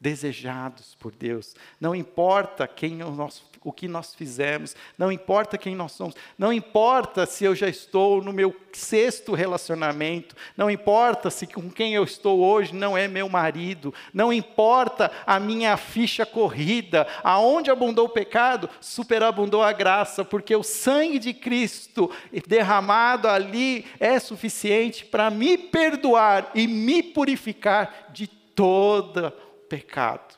desejados 0.00 0.96
por 0.96 1.14
Deus. 1.14 1.54
Não 1.80 1.94
importa 1.94 2.66
quem 2.66 2.96
nós, 2.96 3.40
o 3.40 3.57
que 3.72 3.88
nós 3.88 4.14
fizemos, 4.14 4.74
não 4.96 5.10
importa 5.10 5.58
quem 5.58 5.74
nós 5.74 5.92
somos, 5.92 6.14
não 6.38 6.52
importa 6.52 7.26
se 7.26 7.44
eu 7.44 7.54
já 7.54 7.68
estou 7.68 8.22
no 8.22 8.32
meu 8.32 8.54
sexto 8.72 9.34
relacionamento, 9.34 10.36
não 10.56 10.70
importa 10.70 11.30
se 11.30 11.46
com 11.46 11.70
quem 11.70 11.94
eu 11.94 12.04
estou 12.04 12.40
hoje 12.40 12.74
não 12.74 12.96
é 12.96 13.08
meu 13.08 13.28
marido, 13.28 13.92
não 14.12 14.32
importa 14.32 15.10
a 15.26 15.40
minha 15.40 15.76
ficha 15.76 16.24
corrida, 16.24 17.06
aonde 17.22 17.70
abundou 17.70 18.06
o 18.06 18.10
pecado, 18.10 18.68
superabundou 18.80 19.62
a 19.62 19.72
graça, 19.72 20.24
porque 20.24 20.54
o 20.54 20.62
sangue 20.62 21.18
de 21.18 21.34
Cristo 21.34 22.10
derramado 22.46 23.28
ali 23.28 23.84
é 23.98 24.18
suficiente 24.18 25.04
para 25.04 25.30
me 25.30 25.58
perdoar 25.58 26.50
e 26.54 26.66
me 26.66 27.02
purificar 27.02 28.08
de 28.12 28.26
toda 28.26 29.30
pecado. 29.68 30.37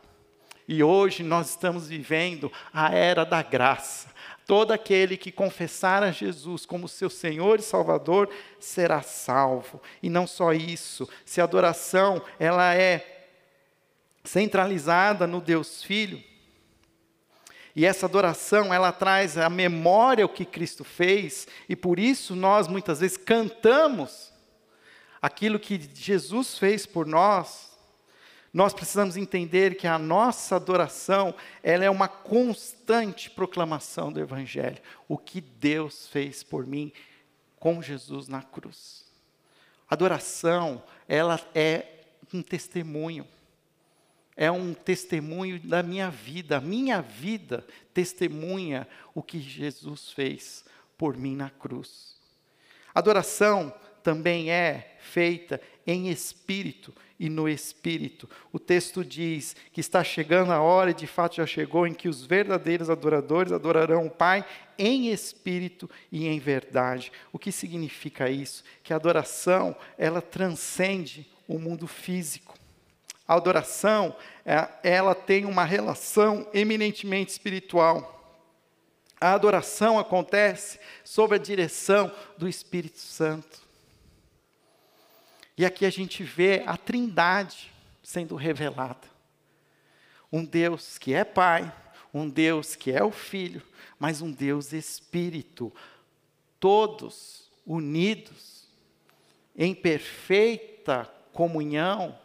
E 0.73 0.85
hoje 0.85 1.25
nós 1.25 1.51
estamos 1.51 1.89
vivendo 1.89 2.51
a 2.73 2.95
era 2.95 3.25
da 3.25 3.43
graça. 3.43 4.09
Todo 4.47 4.71
aquele 4.71 5.17
que 5.17 5.33
confessar 5.33 6.01
a 6.05 6.13
Jesus 6.13 6.65
como 6.65 6.87
seu 6.87 7.11
Senhor 7.11 7.59
e 7.59 7.63
Salvador 7.63 8.31
será 8.61 9.03
salvo. 9.03 9.83
E 10.01 10.09
não 10.09 10.29
só 10.29 10.53
isso, 10.53 11.09
se 11.25 11.41
a 11.41 11.45
adoração 11.45 12.23
ela 12.39 12.73
é 12.73 13.27
centralizada 14.23 15.27
no 15.27 15.41
Deus 15.41 15.83
Filho, 15.83 16.23
e 17.75 17.85
essa 17.85 18.07
adoração, 18.07 18.73
ela 18.73 18.93
traz 18.93 19.37
a 19.37 19.51
memória 19.51 20.25
o 20.25 20.29
que 20.29 20.45
Cristo 20.45 20.85
fez, 20.85 21.49
e 21.69 21.75
por 21.75 21.99
isso 21.99 22.37
nós 22.37 22.69
muitas 22.69 23.01
vezes 23.01 23.17
cantamos 23.17 24.33
aquilo 25.21 25.59
que 25.59 25.81
Jesus 25.93 26.57
fez 26.57 26.87
por 26.87 27.09
nós, 27.09 27.70
nós 28.53 28.75
precisamos 28.75 29.17
entender 29.17 29.77
que 29.77 29.87
a 29.87 29.99
nossa 29.99 30.57
adoração, 30.57 31.35
ela 31.63 31.85
é 31.85 31.91
uma 31.91 32.09
constante 32.09 33.31
proclamação 33.31 34.13
do 34.13 34.21
evangelho, 34.21 34.79
o 35.09 35.17
que 35.17 35.41
Deus 35.41 36.09
fez 36.09 36.43
por 36.43 36.67
mim 36.67 36.93
com 37.59 37.81
Jesus 37.81 38.27
na 38.27 38.43
cruz. 38.43 39.05
Adoração, 39.89 40.83
ela 41.07 41.41
é 41.55 42.05
um 42.33 42.43
testemunho. 42.43 43.27
É 44.37 44.51
um 44.51 44.73
testemunho 44.73 45.61
da 45.61 45.83
minha 45.83 46.11
vida. 46.11 46.57
A 46.57 46.61
minha 46.61 47.03
vida 47.03 47.65
testemunha 47.93 48.89
o 49.15 49.23
que 49.23 49.39
Jesus 49.39 50.11
fez 50.13 50.65
por 50.97 51.17
mim 51.17 51.37
na 51.37 51.51
cruz. 51.51 52.17
Adoração 52.95 53.73
também 54.03 54.51
é 54.51 54.97
feita 54.99 55.61
em 55.87 56.09
espírito 56.09 56.95
e 57.19 57.29
no 57.29 57.47
espírito. 57.49 58.29
O 58.51 58.59
texto 58.59 59.05
diz 59.05 59.55
que 59.73 59.81
está 59.81 60.03
chegando 60.03 60.53
a 60.53 60.61
hora, 60.61 60.91
e 60.91 60.95
de 60.95 61.07
fato 61.07 61.37
já 61.37 61.47
chegou, 61.47 61.87
em 61.87 61.93
que 61.93 62.09
os 62.09 62.25
verdadeiros 62.25 62.89
adoradores 62.89 63.53
adorarão 63.53 64.07
o 64.07 64.11
Pai 64.11 64.45
em 64.79 65.13
espírito 65.13 65.89
e 66.11 66.27
em 66.27 66.39
verdade. 66.39 67.13
O 67.31 67.39
que 67.39 67.53
significa 67.53 68.31
isso? 68.31 68.65
Que 68.83 68.95
a 68.95 68.97
adoração, 68.97 69.77
ela 69.99 70.23
transcende 70.23 71.31
o 71.47 71.59
mundo 71.59 71.87
físico. 71.87 72.55
A 73.29 73.35
adoração, 73.35 74.17
é, 74.45 74.69
ela 74.83 75.15
tem 75.15 75.45
uma 75.45 75.65
relação 75.65 76.49
eminentemente 76.55 77.33
espiritual. 77.33 78.17
A 79.21 79.35
adoração 79.35 79.99
acontece 79.99 80.81
sob 81.05 81.35
a 81.35 81.39
direção 81.39 82.11
do 82.39 82.49
Espírito 82.49 82.99
Santo. 82.99 83.70
E 85.61 85.65
aqui 85.67 85.85
a 85.85 85.91
gente 85.91 86.23
vê 86.23 86.63
a 86.65 86.75
Trindade 86.75 87.71
sendo 88.03 88.35
revelada. 88.35 89.07
Um 90.33 90.43
Deus 90.43 90.97
que 90.97 91.13
é 91.13 91.23
Pai, 91.23 91.71
um 92.15 92.31
Deus 92.31 92.75
que 92.75 92.91
é 92.91 93.05
o 93.05 93.11
Filho, 93.11 93.61
mas 93.99 94.23
um 94.23 94.33
Deus 94.33 94.73
Espírito, 94.73 95.71
todos 96.59 97.51
unidos 97.67 98.71
em 99.55 99.75
perfeita 99.75 101.05
comunhão, 101.31 102.19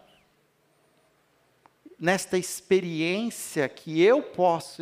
nesta 2.00 2.38
experiência 2.38 3.68
que 3.68 4.02
eu 4.02 4.24
posso 4.24 4.82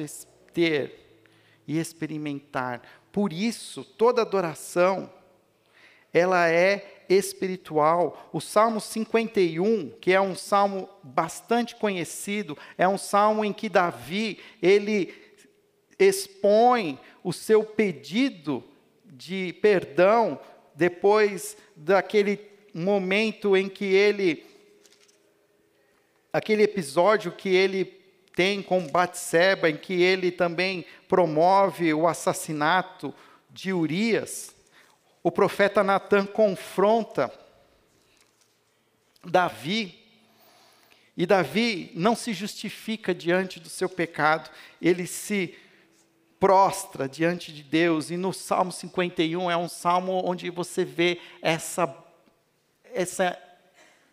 ter 0.53 1.25
e 1.67 1.79
experimentar. 1.79 2.83
Por 3.12 3.33
isso, 3.33 3.83
toda 3.83 4.22
adoração, 4.22 5.12
ela 6.13 6.48
é 6.48 6.93
espiritual. 7.10 8.29
O 8.31 8.39
Salmo 8.39 8.79
51, 8.79 9.91
que 10.01 10.13
é 10.13 10.22
um 10.22 10.36
salmo 10.36 10.89
bastante 11.03 11.75
conhecido, 11.75 12.57
é 12.77 12.88
um 12.88 12.98
salmo 12.98 13.43
em 13.43 13.53
que 13.53 13.69
Davi, 13.69 14.39
ele 14.62 15.13
expõe 16.00 17.00
o 17.24 17.31
seu 17.31 17.63
pedido 17.63 18.63
de 19.05 19.53
perdão 19.62 20.39
depois 20.75 21.55
daquele 21.75 22.39
momento 22.74 23.55
em 23.55 23.69
que 23.69 23.86
ele 23.86 24.43
aquele 26.31 26.63
episódio 26.63 27.31
que 27.31 27.50
ele 27.50 27.86
tem 28.36 28.63
com 28.63 28.88
Batseba, 28.88 29.69
em 29.69 29.77
que 29.77 30.01
ele 30.01 30.31
também 30.31 30.83
promove 31.07 31.93
o 31.93 32.07
assassinato 32.07 33.13
de 33.51 33.72
Urias, 33.72 34.52
o 35.24 35.32
profeta 35.32 35.82
Natan 35.82 36.25
confronta 36.25 37.32
Davi, 39.24 39.98
e 41.15 41.25
Davi 41.25 41.92
não 41.96 42.13
se 42.15 42.34
justifica 42.34 43.15
diante 43.15 43.60
do 43.60 43.70
seu 43.70 43.88
pecado, 43.88 44.50
ele 44.82 45.08
se 45.08 45.56
prostra 46.39 47.08
diante 47.08 47.53
de 47.53 47.63
Deus, 47.63 48.12
e 48.12 48.18
no 48.18 48.34
Salmo 48.34 48.72
51 48.72 49.50
é 49.50 49.56
um 49.56 49.70
salmo 49.70 50.22
onde 50.25 50.50
você 50.50 50.84
vê 50.84 51.22
essa, 51.42 51.96
essa, 52.94 53.42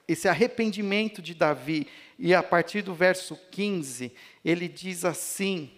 esse 0.07 0.29
arrependimento 0.29 1.21
de 1.21 1.35
Davi, 1.35 1.88
e 2.17 2.33
a 2.33 2.43
partir 2.43 2.83
do 2.83 2.95
verso 2.95 3.37
15, 3.50 4.12
ele 4.45 4.69
diz 4.69 5.05
assim: 5.05 5.73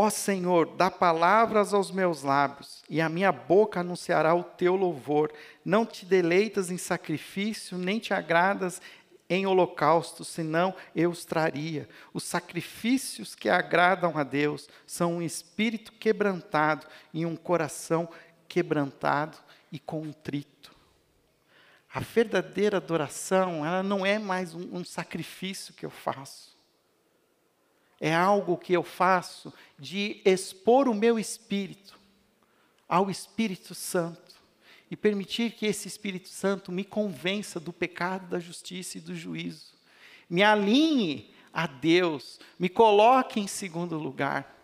Ó 0.00 0.08
Senhor, 0.10 0.76
dá 0.76 0.92
palavras 0.92 1.74
aos 1.74 1.90
meus 1.90 2.22
lábios, 2.22 2.84
e 2.88 3.00
a 3.00 3.08
minha 3.08 3.32
boca 3.32 3.80
anunciará 3.80 4.32
o 4.32 4.44
teu 4.44 4.76
louvor. 4.76 5.32
Não 5.64 5.84
te 5.84 6.06
deleitas 6.06 6.70
em 6.70 6.78
sacrifício, 6.78 7.76
nem 7.76 7.98
te 7.98 8.14
agradas 8.14 8.80
em 9.28 9.44
holocausto, 9.44 10.24
senão 10.24 10.72
eu 10.94 11.10
os 11.10 11.24
traria. 11.24 11.88
Os 12.14 12.22
sacrifícios 12.22 13.34
que 13.34 13.48
agradam 13.48 14.16
a 14.16 14.22
Deus 14.22 14.68
são 14.86 15.14
um 15.14 15.22
espírito 15.22 15.90
quebrantado 15.94 16.86
e 17.12 17.26
um 17.26 17.34
coração 17.34 18.08
quebrantado 18.46 19.36
e 19.72 19.80
contrito. 19.80 20.72
A 21.92 21.98
verdadeira 21.98 22.76
adoração, 22.76 23.66
ela 23.66 23.82
não 23.82 24.06
é 24.06 24.16
mais 24.16 24.54
um, 24.54 24.76
um 24.76 24.84
sacrifício 24.84 25.74
que 25.74 25.84
eu 25.84 25.90
faço. 25.90 26.47
É 28.00 28.14
algo 28.14 28.56
que 28.56 28.72
eu 28.72 28.82
faço 28.82 29.52
de 29.78 30.20
expor 30.24 30.88
o 30.88 30.94
meu 30.94 31.18
espírito 31.18 31.98
ao 32.88 33.10
Espírito 33.10 33.74
Santo 33.74 34.36
e 34.90 34.96
permitir 34.96 35.52
que 35.52 35.66
esse 35.66 35.86
Espírito 35.86 36.28
Santo 36.28 36.72
me 36.72 36.84
convença 36.84 37.60
do 37.60 37.72
pecado, 37.72 38.28
da 38.28 38.40
justiça 38.40 38.96
e 38.96 39.00
do 39.00 39.14
juízo. 39.14 39.74
Me 40.30 40.42
alinhe 40.42 41.34
a 41.52 41.66
Deus, 41.66 42.40
me 42.58 42.68
coloque 42.68 43.38
em 43.40 43.46
segundo 43.46 43.98
lugar. 43.98 44.56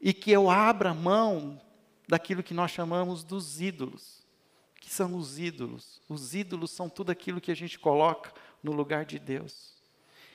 E 0.00 0.12
que 0.12 0.30
eu 0.30 0.50
abra 0.50 0.94
mão 0.94 1.60
daquilo 2.08 2.42
que 2.42 2.54
nós 2.54 2.70
chamamos 2.70 3.22
dos 3.22 3.60
ídolos. 3.60 4.24
Que 4.80 4.90
são 4.90 5.14
os 5.14 5.38
ídolos? 5.38 6.00
Os 6.08 6.34
ídolos 6.34 6.70
são 6.70 6.88
tudo 6.88 7.10
aquilo 7.10 7.40
que 7.40 7.52
a 7.52 7.56
gente 7.56 7.78
coloca 7.78 8.32
no 8.62 8.72
lugar 8.72 9.04
de 9.04 9.18
Deus. 9.18 9.79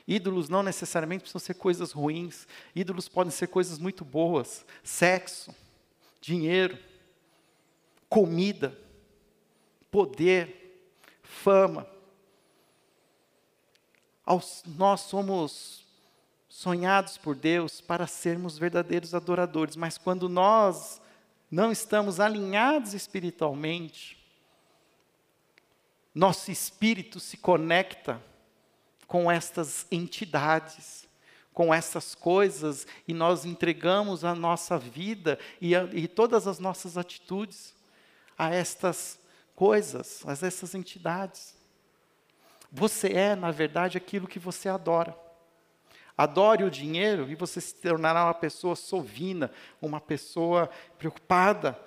Ídolos 0.06 0.48
não 0.48 0.62
necessariamente 0.62 1.22
precisam 1.22 1.40
ser 1.40 1.54
coisas 1.54 1.90
ruins, 1.90 2.46
ídolos 2.74 3.08
podem 3.08 3.32
ser 3.32 3.48
coisas 3.48 3.78
muito 3.78 4.04
boas: 4.04 4.64
sexo, 4.84 5.54
dinheiro, 6.20 6.78
comida, 8.08 8.78
poder, 9.90 10.92
fama. 11.22 11.86
nós 14.76 15.00
somos 15.00 15.84
sonhados 16.48 17.18
por 17.18 17.34
Deus 17.34 17.80
para 17.80 18.06
sermos 18.06 18.56
verdadeiros 18.56 19.14
adoradores, 19.14 19.74
mas 19.74 19.98
quando 19.98 20.28
nós 20.28 21.00
não 21.50 21.72
estamos 21.72 22.20
alinhados 22.20 22.94
espiritualmente, 22.94 24.16
nosso 26.14 26.50
espírito 26.50 27.20
se 27.20 27.36
conecta 27.36 28.22
com 29.06 29.30
estas 29.30 29.86
entidades, 29.90 31.08
com 31.52 31.72
essas 31.72 32.14
coisas, 32.14 32.86
e 33.08 33.14
nós 33.14 33.44
entregamos 33.44 34.24
a 34.24 34.34
nossa 34.34 34.78
vida 34.78 35.38
e, 35.60 35.74
a, 35.74 35.84
e 35.92 36.06
todas 36.06 36.46
as 36.46 36.58
nossas 36.58 36.98
atitudes 36.98 37.74
a 38.36 38.54
estas 38.54 39.18
coisas, 39.54 40.22
a 40.26 40.32
essas 40.32 40.74
entidades. 40.74 41.56
Você 42.70 43.08
é, 43.08 43.34
na 43.34 43.50
verdade, 43.50 43.96
aquilo 43.96 44.28
que 44.28 44.38
você 44.38 44.68
adora. 44.68 45.16
Adore 46.16 46.64
o 46.64 46.70
dinheiro 46.70 47.30
e 47.30 47.34
você 47.34 47.60
se 47.60 47.74
tornará 47.74 48.24
uma 48.24 48.34
pessoa 48.34 48.76
sovina, 48.76 49.50
uma 49.80 50.00
pessoa 50.00 50.68
preocupada 50.98 51.78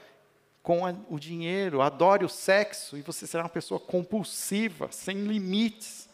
com 0.64 0.86
a, 0.86 0.96
o 1.10 1.20
dinheiro. 1.20 1.82
Adore 1.82 2.26
o 2.26 2.30
sexo 2.30 2.98
e 2.98 3.02
você 3.02 3.28
será 3.28 3.44
uma 3.44 3.50
pessoa 3.50 3.80
compulsiva, 3.80 4.90
sem 4.92 5.18
limites. 5.26 6.09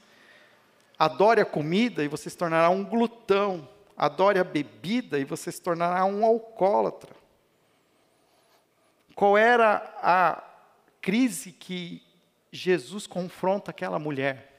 Adore 0.98 1.42
a 1.42 1.46
comida 1.46 2.04
e 2.04 2.08
você 2.08 2.30
se 2.30 2.38
tornará 2.38 2.70
um 2.70 2.84
glutão. 2.84 3.68
Adore 3.98 4.40
a 4.40 4.44
bebida 4.44 5.20
e 5.20 5.24
você 5.24 5.52
se 5.52 5.62
tornará 5.62 6.06
um 6.06 6.26
alcoólatra. 6.26 7.16
Qual 9.14 9.38
era 9.38 9.94
a 10.02 10.44
crise 11.02 11.52
que 11.52 12.02
Jesus 12.52 13.08
confronta 13.08 13.72
aquela 13.72 14.00
mulher? 14.00 14.56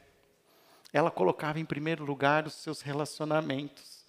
ela 0.97 1.11
colocava 1.11 1.61
em 1.61 1.65
primeiro 1.65 2.05
lugar 2.05 2.47
os 2.47 2.55
seus 2.55 2.81
relacionamentos 2.81 4.05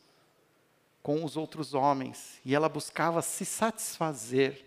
com 1.03 1.23
os 1.23 1.35
outros 1.35 1.73
homens 1.73 2.39
e 2.45 2.55
ela 2.55 2.69
buscava 2.69 3.21
se 3.21 3.45
satisfazer 3.45 4.65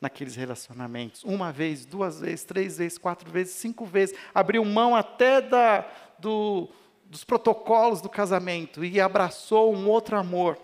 naqueles 0.00 0.34
relacionamentos. 0.34 1.22
Uma 1.22 1.52
vez, 1.52 1.84
duas 1.84 2.20
vezes, 2.20 2.44
três 2.44 2.78
vezes, 2.78 2.98
quatro 2.98 3.30
vezes, 3.30 3.54
cinco 3.54 3.84
vezes. 3.84 4.16
Abriu 4.34 4.64
mão 4.64 4.96
até 4.96 5.40
da, 5.40 5.88
do, 6.18 6.68
dos 7.12 7.24
protocolos 7.24 8.00
do 8.00 8.08
casamento 8.08 8.82
e 8.82 8.98
abraçou 8.98 9.76
um 9.76 9.86
outro 9.86 10.16
amor. 10.16 10.58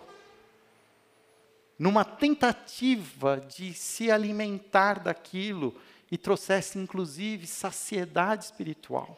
Numa 1.77 2.03
tentativa 2.03 3.39
de 3.39 3.71
se 3.71 4.09
alimentar 4.09 4.99
daquilo 4.99 5.75
e 6.11 6.17
trouxesse 6.17 6.79
inclusive 6.79 7.45
saciedade 7.45 8.45
espiritual. 8.45 9.15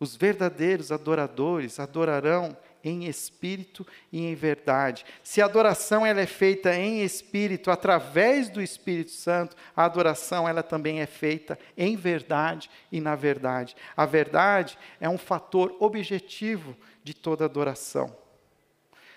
Os 0.00 0.16
verdadeiros 0.16 0.90
adoradores 0.90 1.78
adorarão 1.78 2.56
em 2.84 3.04
espírito 3.06 3.86
e 4.10 4.24
em 4.26 4.34
verdade. 4.34 5.04
Se 5.22 5.40
a 5.40 5.44
adoração 5.44 6.04
ela 6.04 6.20
é 6.20 6.26
feita 6.26 6.74
em 6.74 7.02
espírito, 7.02 7.70
através 7.70 8.48
do 8.48 8.60
Espírito 8.60 9.10
Santo, 9.10 9.56
a 9.76 9.84
adoração 9.84 10.48
ela 10.48 10.62
também 10.62 11.00
é 11.00 11.06
feita 11.06 11.58
em 11.76 11.96
verdade 11.96 12.70
e 12.90 13.00
na 13.00 13.14
verdade. 13.14 13.76
A 13.96 14.06
verdade 14.06 14.78
é 15.00 15.08
um 15.08 15.18
fator 15.18 15.76
objetivo 15.80 16.76
de 17.04 17.14
toda 17.14 17.44
adoração. 17.44 18.16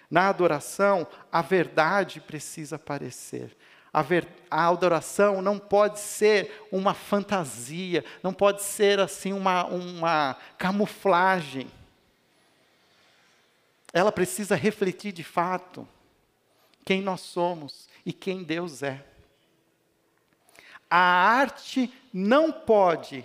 Na 0.10 0.30
adoração, 0.30 1.08
a 1.32 1.42
verdade 1.42 2.22
precisa 2.22 2.76
aparecer. 2.76 3.56
A, 3.92 4.02
ver, 4.02 4.28
a 4.52 4.68
adoração 4.68 5.42
não 5.42 5.58
pode 5.58 6.00
ser 6.00 6.68
uma 6.72 6.94
fantasia, 6.94 8.04
não 8.22 8.34
pode 8.34 8.62
ser 8.62 9.00
assim 9.00 9.32
uma, 9.32 9.66
uma 9.66 10.36
camuflagem. 10.58 11.68
Ela 13.96 14.12
precisa 14.12 14.56
refletir 14.56 15.14
de 15.14 15.24
fato 15.24 15.88
quem 16.84 17.02
nós 17.02 17.22
somos 17.22 17.88
e 18.06 18.12
quem 18.12 18.44
Deus 18.44 18.84
é. 18.84 19.06
A 20.90 20.98
arte 20.98 21.92
não 22.14 22.52
pode 22.52 23.24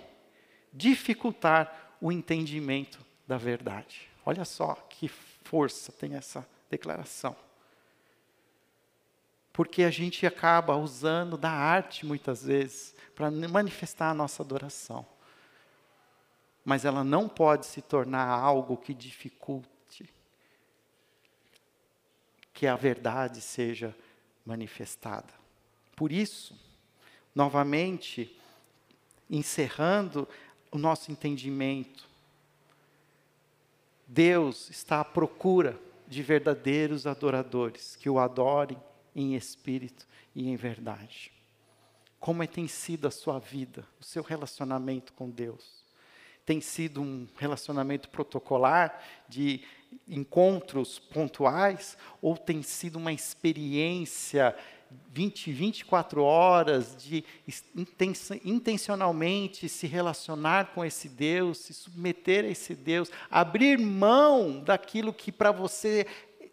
dificultar 0.71 1.97
o 1.99 2.09
entendimento 2.09 3.05
da 3.27 3.37
verdade. 3.37 4.09
Olha 4.25 4.45
só 4.45 4.75
que 4.89 5.09
força 5.09 5.91
tem 5.91 6.15
essa 6.15 6.47
declaração. 6.69 7.35
Porque 9.51 9.83
a 9.83 9.91
gente 9.91 10.25
acaba 10.25 10.77
usando 10.77 11.37
da 11.37 11.51
arte 11.51 12.05
muitas 12.05 12.45
vezes 12.45 12.95
para 13.13 13.29
manifestar 13.29 14.11
a 14.11 14.13
nossa 14.13 14.41
adoração. 14.41 15.05
Mas 16.63 16.85
ela 16.85 17.03
não 17.03 17.27
pode 17.27 17.65
se 17.65 17.81
tornar 17.81 18.25
algo 18.25 18.77
que 18.77 18.93
dificulte 18.93 19.80
que 22.61 22.67
a 22.67 22.75
verdade 22.75 23.41
seja 23.41 23.97
manifestada. 24.45 25.33
Por 25.95 26.11
isso, 26.11 26.55
novamente, 27.33 28.39
encerrando 29.27 30.27
o 30.71 30.77
nosso 30.77 31.11
entendimento, 31.11 32.07
Deus 34.05 34.69
está 34.69 34.99
à 34.99 35.03
procura 35.03 35.75
de 36.07 36.21
verdadeiros 36.21 37.07
adoradores 37.07 37.95
que 37.95 38.07
o 38.07 38.19
adorem 38.19 38.77
em 39.15 39.33
espírito 39.33 40.07
e 40.35 40.47
em 40.47 40.55
verdade. 40.55 41.31
Como 42.19 42.43
é, 42.43 42.47
tem 42.47 42.67
sido 42.67 43.07
a 43.07 43.11
sua 43.11 43.39
vida, 43.39 43.87
o 43.99 44.03
seu 44.03 44.21
relacionamento 44.21 45.13
com 45.13 45.27
Deus? 45.31 45.83
Tem 46.45 46.61
sido 46.61 47.01
um 47.01 47.27
relacionamento 47.37 48.07
protocolar 48.07 49.03
de 49.27 49.63
encontros 50.07 50.99
pontuais 50.99 51.97
ou 52.21 52.37
tem 52.37 52.61
sido 52.61 52.97
uma 52.97 53.13
experiência 53.13 54.55
20, 55.13 55.51
24 55.51 56.23
horas 56.23 56.95
de 56.97 57.23
intencionalmente 58.43 59.69
se 59.69 59.87
relacionar 59.87 60.73
com 60.73 60.83
esse 60.83 61.07
Deus, 61.07 61.59
se 61.59 61.73
submeter 61.73 62.45
a 62.45 62.49
esse 62.49 62.75
Deus, 62.75 63.09
abrir 63.29 63.77
mão 63.77 64.61
daquilo 64.61 65.13
que 65.13 65.31
para 65.31 65.51
você 65.51 66.05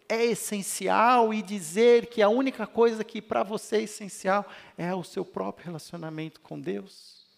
é 0.07 0.25
essencial 0.25 1.33
e 1.33 1.41
dizer 1.41 2.07
que 2.07 2.21
a 2.21 2.29
única 2.29 2.65
coisa 2.65 3.03
que 3.03 3.21
para 3.21 3.43
você 3.43 3.77
é 3.77 3.81
essencial 3.83 4.45
é 4.77 4.93
o 4.93 5.03
seu 5.03 5.23
próprio 5.23 5.67
relacionamento 5.67 6.41
com 6.41 6.59
Deus? 6.59 7.28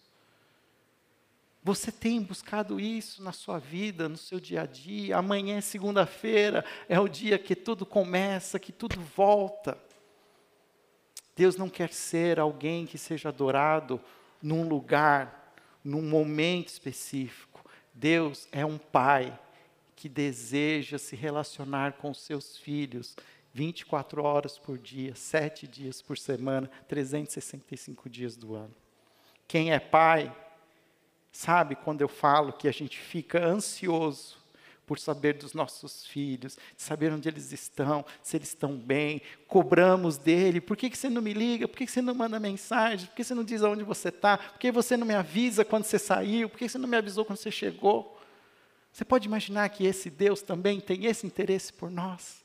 Você 1.64 1.92
tem 1.92 2.20
buscado 2.20 2.80
isso 2.80 3.22
na 3.22 3.30
sua 3.30 3.58
vida, 3.58 4.08
no 4.08 4.16
seu 4.16 4.40
dia 4.40 4.62
a 4.62 4.66
dia? 4.66 5.16
Amanhã 5.16 5.58
é 5.58 5.60
segunda-feira, 5.60 6.64
é 6.88 6.98
o 6.98 7.06
dia 7.06 7.38
que 7.38 7.54
tudo 7.54 7.86
começa, 7.86 8.58
que 8.58 8.72
tudo 8.72 9.00
volta. 9.00 9.78
Deus 11.36 11.56
não 11.56 11.68
quer 11.68 11.92
ser 11.92 12.40
alguém 12.40 12.84
que 12.84 12.98
seja 12.98 13.28
adorado 13.28 14.00
num 14.42 14.68
lugar, 14.68 15.54
num 15.84 16.02
momento 16.02 16.68
específico. 16.68 17.64
Deus 17.94 18.48
é 18.50 18.66
um 18.66 18.76
pai 18.76 19.38
que 19.94 20.08
deseja 20.08 20.98
se 20.98 21.14
relacionar 21.14 21.92
com 21.92 22.12
seus 22.12 22.58
filhos 22.58 23.14
24 23.54 24.22
horas 24.22 24.58
por 24.58 24.78
dia, 24.78 25.14
7 25.14 25.68
dias 25.68 26.02
por 26.02 26.18
semana, 26.18 26.68
365 26.88 28.08
dias 28.10 28.36
do 28.36 28.54
ano. 28.54 28.74
Quem 29.46 29.72
é 29.72 29.78
pai, 29.78 30.34
sabe 31.32 31.74
quando 31.74 32.02
eu 32.02 32.08
falo 32.08 32.52
que 32.52 32.68
a 32.68 32.72
gente 32.72 32.98
fica 32.98 33.44
ansioso 33.44 34.36
por 34.86 34.98
saber 34.98 35.34
dos 35.34 35.54
nossos 35.54 36.04
filhos, 36.06 36.58
de 36.76 36.82
saber 36.82 37.10
onde 37.12 37.28
eles 37.28 37.50
estão, 37.50 38.04
se 38.22 38.36
eles 38.36 38.48
estão 38.48 38.76
bem, 38.76 39.22
cobramos 39.46 40.18
dele, 40.18 40.60
por 40.60 40.76
que, 40.76 40.90
que 40.90 40.98
você 40.98 41.08
não 41.08 41.22
me 41.22 41.32
liga, 41.32 41.66
por 41.66 41.78
que, 41.78 41.86
que 41.86 41.92
você 41.92 42.02
não 42.02 42.14
manda 42.14 42.38
mensagem, 42.38 43.06
por 43.06 43.14
que 43.14 43.24
você 43.24 43.34
não 43.34 43.44
diz 43.44 43.62
aonde 43.62 43.84
você 43.84 44.08
está, 44.08 44.36
por 44.36 44.58
que 44.58 44.70
você 44.70 44.96
não 44.96 45.06
me 45.06 45.14
avisa 45.14 45.64
quando 45.64 45.84
você 45.84 45.98
saiu, 45.98 46.48
por 46.48 46.58
que 46.58 46.68
você 46.68 46.78
não 46.78 46.88
me 46.88 46.96
avisou 46.96 47.24
quando 47.24 47.38
você 47.38 47.50
chegou? 47.50 48.20
Você 48.92 49.04
pode 49.04 49.26
imaginar 49.26 49.68
que 49.70 49.86
esse 49.86 50.10
Deus 50.10 50.42
também 50.42 50.78
tem 50.78 51.06
esse 51.06 51.26
interesse 51.26 51.72
por 51.72 51.90
nós? 51.90 52.44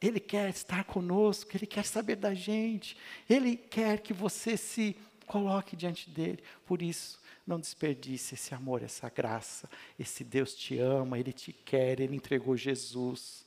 Ele 0.00 0.20
quer 0.20 0.48
estar 0.50 0.84
conosco, 0.84 1.50
ele 1.56 1.66
quer 1.66 1.84
saber 1.84 2.16
da 2.16 2.34
gente, 2.34 2.96
ele 3.28 3.56
quer 3.56 4.00
que 4.00 4.12
você 4.12 4.56
se 4.56 4.96
coloque 5.26 5.74
diante 5.74 6.10
dele. 6.10 6.42
Por 6.66 6.82
isso, 6.82 7.21
não 7.46 7.58
desperdice 7.58 8.34
esse 8.34 8.54
amor, 8.54 8.82
essa 8.82 9.08
graça. 9.08 9.68
Esse 9.98 10.22
Deus 10.22 10.54
te 10.54 10.78
ama, 10.78 11.18
Ele 11.18 11.32
te 11.32 11.52
quer, 11.52 12.00
Ele 12.00 12.16
entregou 12.16 12.56
Jesus 12.56 13.44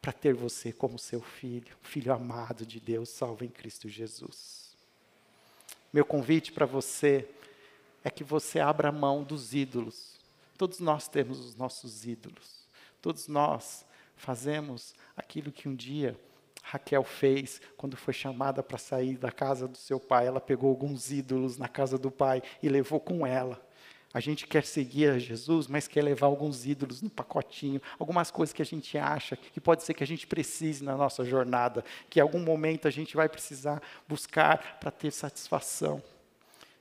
para 0.00 0.12
ter 0.12 0.34
você 0.34 0.72
como 0.72 0.98
seu 0.98 1.20
filho, 1.20 1.76
filho 1.82 2.12
amado 2.12 2.64
de 2.64 2.80
Deus, 2.80 3.08
salvo 3.08 3.44
em 3.44 3.48
Cristo 3.48 3.88
Jesus. 3.88 4.76
Meu 5.92 6.04
convite 6.04 6.52
para 6.52 6.66
você 6.66 7.28
é 8.04 8.10
que 8.10 8.24
você 8.24 8.60
abra 8.60 8.92
mão 8.92 9.22
dos 9.22 9.54
ídolos. 9.54 10.18
Todos 10.56 10.80
nós 10.80 11.08
temos 11.08 11.38
os 11.38 11.54
nossos 11.54 12.06
ídolos. 12.06 12.66
Todos 13.00 13.28
nós 13.28 13.84
fazemos 14.16 14.94
aquilo 15.16 15.52
que 15.52 15.68
um 15.68 15.74
dia 15.74 16.18
Raquel 16.70 17.02
fez 17.02 17.62
quando 17.78 17.96
foi 17.96 18.12
chamada 18.12 18.62
para 18.62 18.76
sair 18.76 19.16
da 19.16 19.32
casa 19.32 19.66
do 19.66 19.78
seu 19.78 19.98
pai. 19.98 20.26
Ela 20.26 20.40
pegou 20.40 20.68
alguns 20.68 21.10
ídolos 21.10 21.56
na 21.56 21.66
casa 21.66 21.96
do 21.96 22.10
pai 22.10 22.42
e 22.62 22.68
levou 22.68 23.00
com 23.00 23.26
ela. 23.26 23.58
A 24.12 24.20
gente 24.20 24.46
quer 24.46 24.64
seguir 24.64 25.10
a 25.10 25.18
Jesus, 25.18 25.66
mas 25.66 25.88
quer 25.88 26.02
levar 26.02 26.26
alguns 26.26 26.66
ídolos 26.66 27.00
no 27.00 27.08
pacotinho, 27.08 27.80
algumas 27.98 28.30
coisas 28.30 28.52
que 28.52 28.60
a 28.60 28.66
gente 28.66 28.98
acha 28.98 29.34
que 29.34 29.60
pode 29.60 29.82
ser 29.82 29.94
que 29.94 30.04
a 30.04 30.06
gente 30.06 30.26
precise 30.26 30.84
na 30.84 30.94
nossa 30.94 31.24
jornada, 31.24 31.82
que 32.10 32.18
em 32.18 32.22
algum 32.22 32.40
momento 32.40 32.86
a 32.86 32.90
gente 32.90 33.16
vai 33.16 33.30
precisar 33.30 33.82
buscar 34.06 34.78
para 34.78 34.90
ter 34.90 35.10
satisfação. 35.10 36.02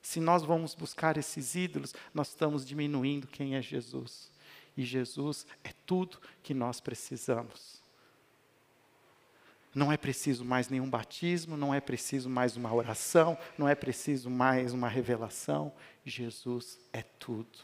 Se 0.02 0.20
nós 0.20 0.44
vamos 0.44 0.76
buscar 0.76 1.16
esses 1.16 1.56
ídolos, 1.56 1.96
nós 2.14 2.28
estamos 2.28 2.66
diminuindo 2.66 3.28
quem 3.28 3.56
é 3.56 3.62
Jesus. 3.62 4.30
E 4.76 4.84
Jesus 4.84 5.48
é 5.64 5.72
tudo 5.86 6.20
que 6.44 6.54
nós 6.54 6.82
precisamos. 6.82 7.87
Não 9.74 9.92
é 9.92 9.98
preciso 9.98 10.44
mais 10.44 10.70
nenhum 10.70 10.90
batismo, 10.90 11.56
não 11.56 11.74
é 11.74 11.80
preciso 11.80 12.30
mais 12.30 12.56
uma 12.56 12.74
oração, 12.74 13.38
não 13.58 13.68
é 13.68 13.76
preciso 13.76 14.30
mais 14.30 14.74
uma 14.74 14.88
revelação. 14.88 15.72
Jesus 16.04 16.80
é 16.92 17.04
tudo. 17.04 17.60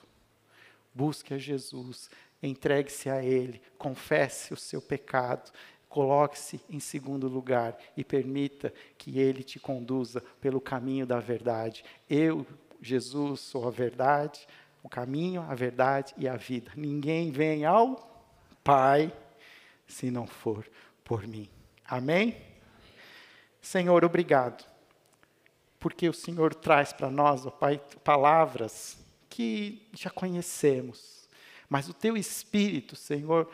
Busque 0.94 1.34
a 1.34 1.38
Jesus, 1.38 2.10
entregue-se 2.42 3.10
a 3.10 3.24
Ele, 3.24 3.62
confesse 3.78 4.54
o 4.54 4.58
seu 4.58 4.82
pecado, 4.82 5.52
coloque-se 5.90 6.60
em 6.70 6.80
segundo 6.80 7.28
lugar 7.28 7.78
e 7.96 8.04
permita 8.04 8.74
que 8.98 9.20
Ele 9.20 9.44
te 9.44 9.60
conduza 9.60 10.22
pelo 10.42 10.62
caminho 10.62 11.06
da 11.06 11.20
verdade. 11.20 11.84
Eu, 12.10 12.46
Jesus, 12.82 13.40
sou 13.40 13.68
a 13.68 13.72
verdade, 13.72 14.48
o 14.84 14.90
caminho, 14.90 15.42
a 15.42 15.56
verdade 15.56 16.14
e 16.18 16.28
a 16.28 16.36
vida. 16.36 16.72
Ninguém 16.76 17.32
vem 17.32 17.66
ao 17.66 18.12
Pai 18.64 19.12
se 19.88 20.10
não 20.10 20.26
for 20.26 20.70
por 21.04 21.28
mim. 21.28 21.50
Amém? 21.86 22.38
Senhor, 23.62 24.04
obrigado. 24.04 24.66
Porque 25.80 26.08
o 26.08 26.14
Senhor 26.14 26.54
traz 26.54 26.94
para 26.94 27.10
nós, 27.10 27.46
ó 27.46 27.52
Pai, 27.52 27.82
palavras 28.04 28.98
que 29.30 29.88
já 29.94 30.10
conhecemos. 30.10 31.28
Mas 31.70 31.90
o 31.90 31.94
teu 31.94 32.16
Espírito, 32.16 32.96
Senhor, 32.96 33.50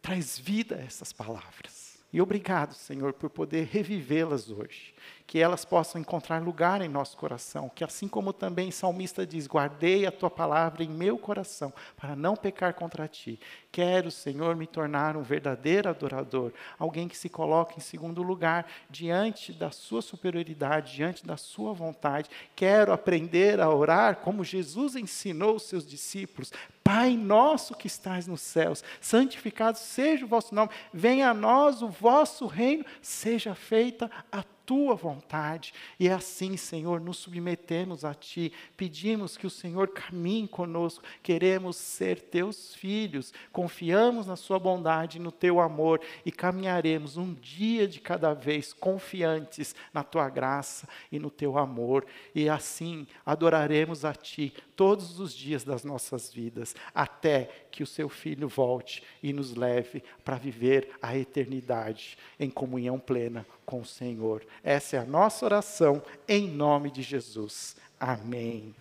traz 0.00 0.38
vida 0.38 0.76
a 0.76 0.80
essas 0.80 1.12
palavras. 1.12 1.98
E 2.12 2.20
obrigado, 2.20 2.74
Senhor, 2.74 3.12
por 3.12 3.30
poder 3.30 3.66
revivê-las 3.66 4.50
hoje 4.50 4.94
que 5.30 5.38
elas 5.38 5.64
possam 5.64 6.00
encontrar 6.00 6.42
lugar 6.42 6.82
em 6.82 6.88
nosso 6.88 7.16
coração, 7.16 7.68
que 7.72 7.84
assim 7.84 8.08
como 8.08 8.32
também 8.32 8.70
o 8.70 8.72
salmista 8.72 9.24
diz, 9.24 9.46
guardei 9.46 10.04
a 10.04 10.10
tua 10.10 10.28
palavra 10.28 10.82
em 10.82 10.88
meu 10.88 11.16
coração, 11.16 11.72
para 11.96 12.16
não 12.16 12.34
pecar 12.34 12.74
contra 12.74 13.06
ti. 13.06 13.38
Quero, 13.72 14.10
Senhor, 14.10 14.56
me 14.56 14.66
tornar 14.66 15.16
um 15.16 15.22
verdadeiro 15.22 15.88
adorador, 15.88 16.52
alguém 16.76 17.06
que 17.06 17.16
se 17.16 17.28
coloque 17.28 17.78
em 17.78 17.80
segundo 17.80 18.20
lugar, 18.20 18.66
diante 18.90 19.52
da 19.52 19.70
sua 19.70 20.02
superioridade, 20.02 20.94
diante 20.96 21.24
da 21.24 21.36
sua 21.36 21.72
vontade. 21.72 22.28
Quero 22.56 22.92
aprender 22.92 23.60
a 23.60 23.72
orar 23.72 24.16
como 24.16 24.42
Jesus 24.42 24.96
ensinou 24.96 25.54
os 25.54 25.62
seus 25.62 25.86
discípulos. 25.86 26.52
Pai 26.82 27.16
nosso 27.16 27.76
que 27.76 27.86
estás 27.86 28.26
nos 28.26 28.40
céus, 28.40 28.82
santificado 29.00 29.78
seja 29.78 30.24
o 30.24 30.28
vosso 30.28 30.52
nome, 30.52 30.70
venha 30.92 31.30
a 31.30 31.34
nós 31.34 31.82
o 31.82 31.88
vosso 31.88 32.46
reino, 32.46 32.84
seja 33.00 33.54
feita 33.54 34.10
a 34.32 34.42
tua 34.70 34.94
vontade. 34.94 35.74
E 35.98 36.08
assim, 36.08 36.56
Senhor, 36.56 37.00
nos 37.00 37.16
submetemos 37.16 38.04
a 38.04 38.14
ti, 38.14 38.52
pedimos 38.76 39.36
que 39.36 39.44
o 39.44 39.50
Senhor 39.50 39.88
caminhe 39.88 40.46
conosco, 40.46 41.02
queremos 41.24 41.76
ser 41.76 42.20
teus 42.20 42.72
filhos, 42.76 43.32
confiamos 43.60 44.26
na 44.26 44.36
sua 44.36 44.58
bondade, 44.58 45.18
no 45.18 45.30
teu 45.30 45.60
amor 45.60 46.00
e 46.24 46.32
caminharemos 46.32 47.18
um 47.18 47.34
dia 47.34 47.86
de 47.86 48.00
cada 48.00 48.32
vez 48.32 48.72
confiantes 48.72 49.74
na 49.92 50.02
tua 50.02 50.30
graça 50.30 50.88
e 51.12 51.18
no 51.18 51.30
teu 51.30 51.58
amor. 51.58 52.06
E 52.34 52.48
assim 52.48 53.06
adoraremos 53.24 54.02
a 54.02 54.14
ti 54.14 54.54
todos 54.74 55.20
os 55.20 55.34
dias 55.34 55.62
das 55.62 55.84
nossas 55.84 56.32
vidas, 56.32 56.74
até 56.94 57.50
que 57.70 57.82
o 57.82 57.86
seu 57.86 58.08
filho 58.08 58.48
volte 58.48 59.02
e 59.22 59.30
nos 59.30 59.54
leve 59.54 60.02
para 60.24 60.38
viver 60.38 60.92
a 61.02 61.14
eternidade 61.14 62.16
em 62.38 62.48
comunhão 62.48 62.98
plena 62.98 63.44
com 63.66 63.82
o 63.82 63.86
Senhor. 63.86 64.42
Essa 64.64 64.96
é 64.96 65.00
a 65.00 65.04
nossa 65.04 65.44
oração 65.44 66.02
em 66.26 66.48
nome 66.48 66.90
de 66.90 67.02
Jesus. 67.02 67.76
Amém. 68.00 68.74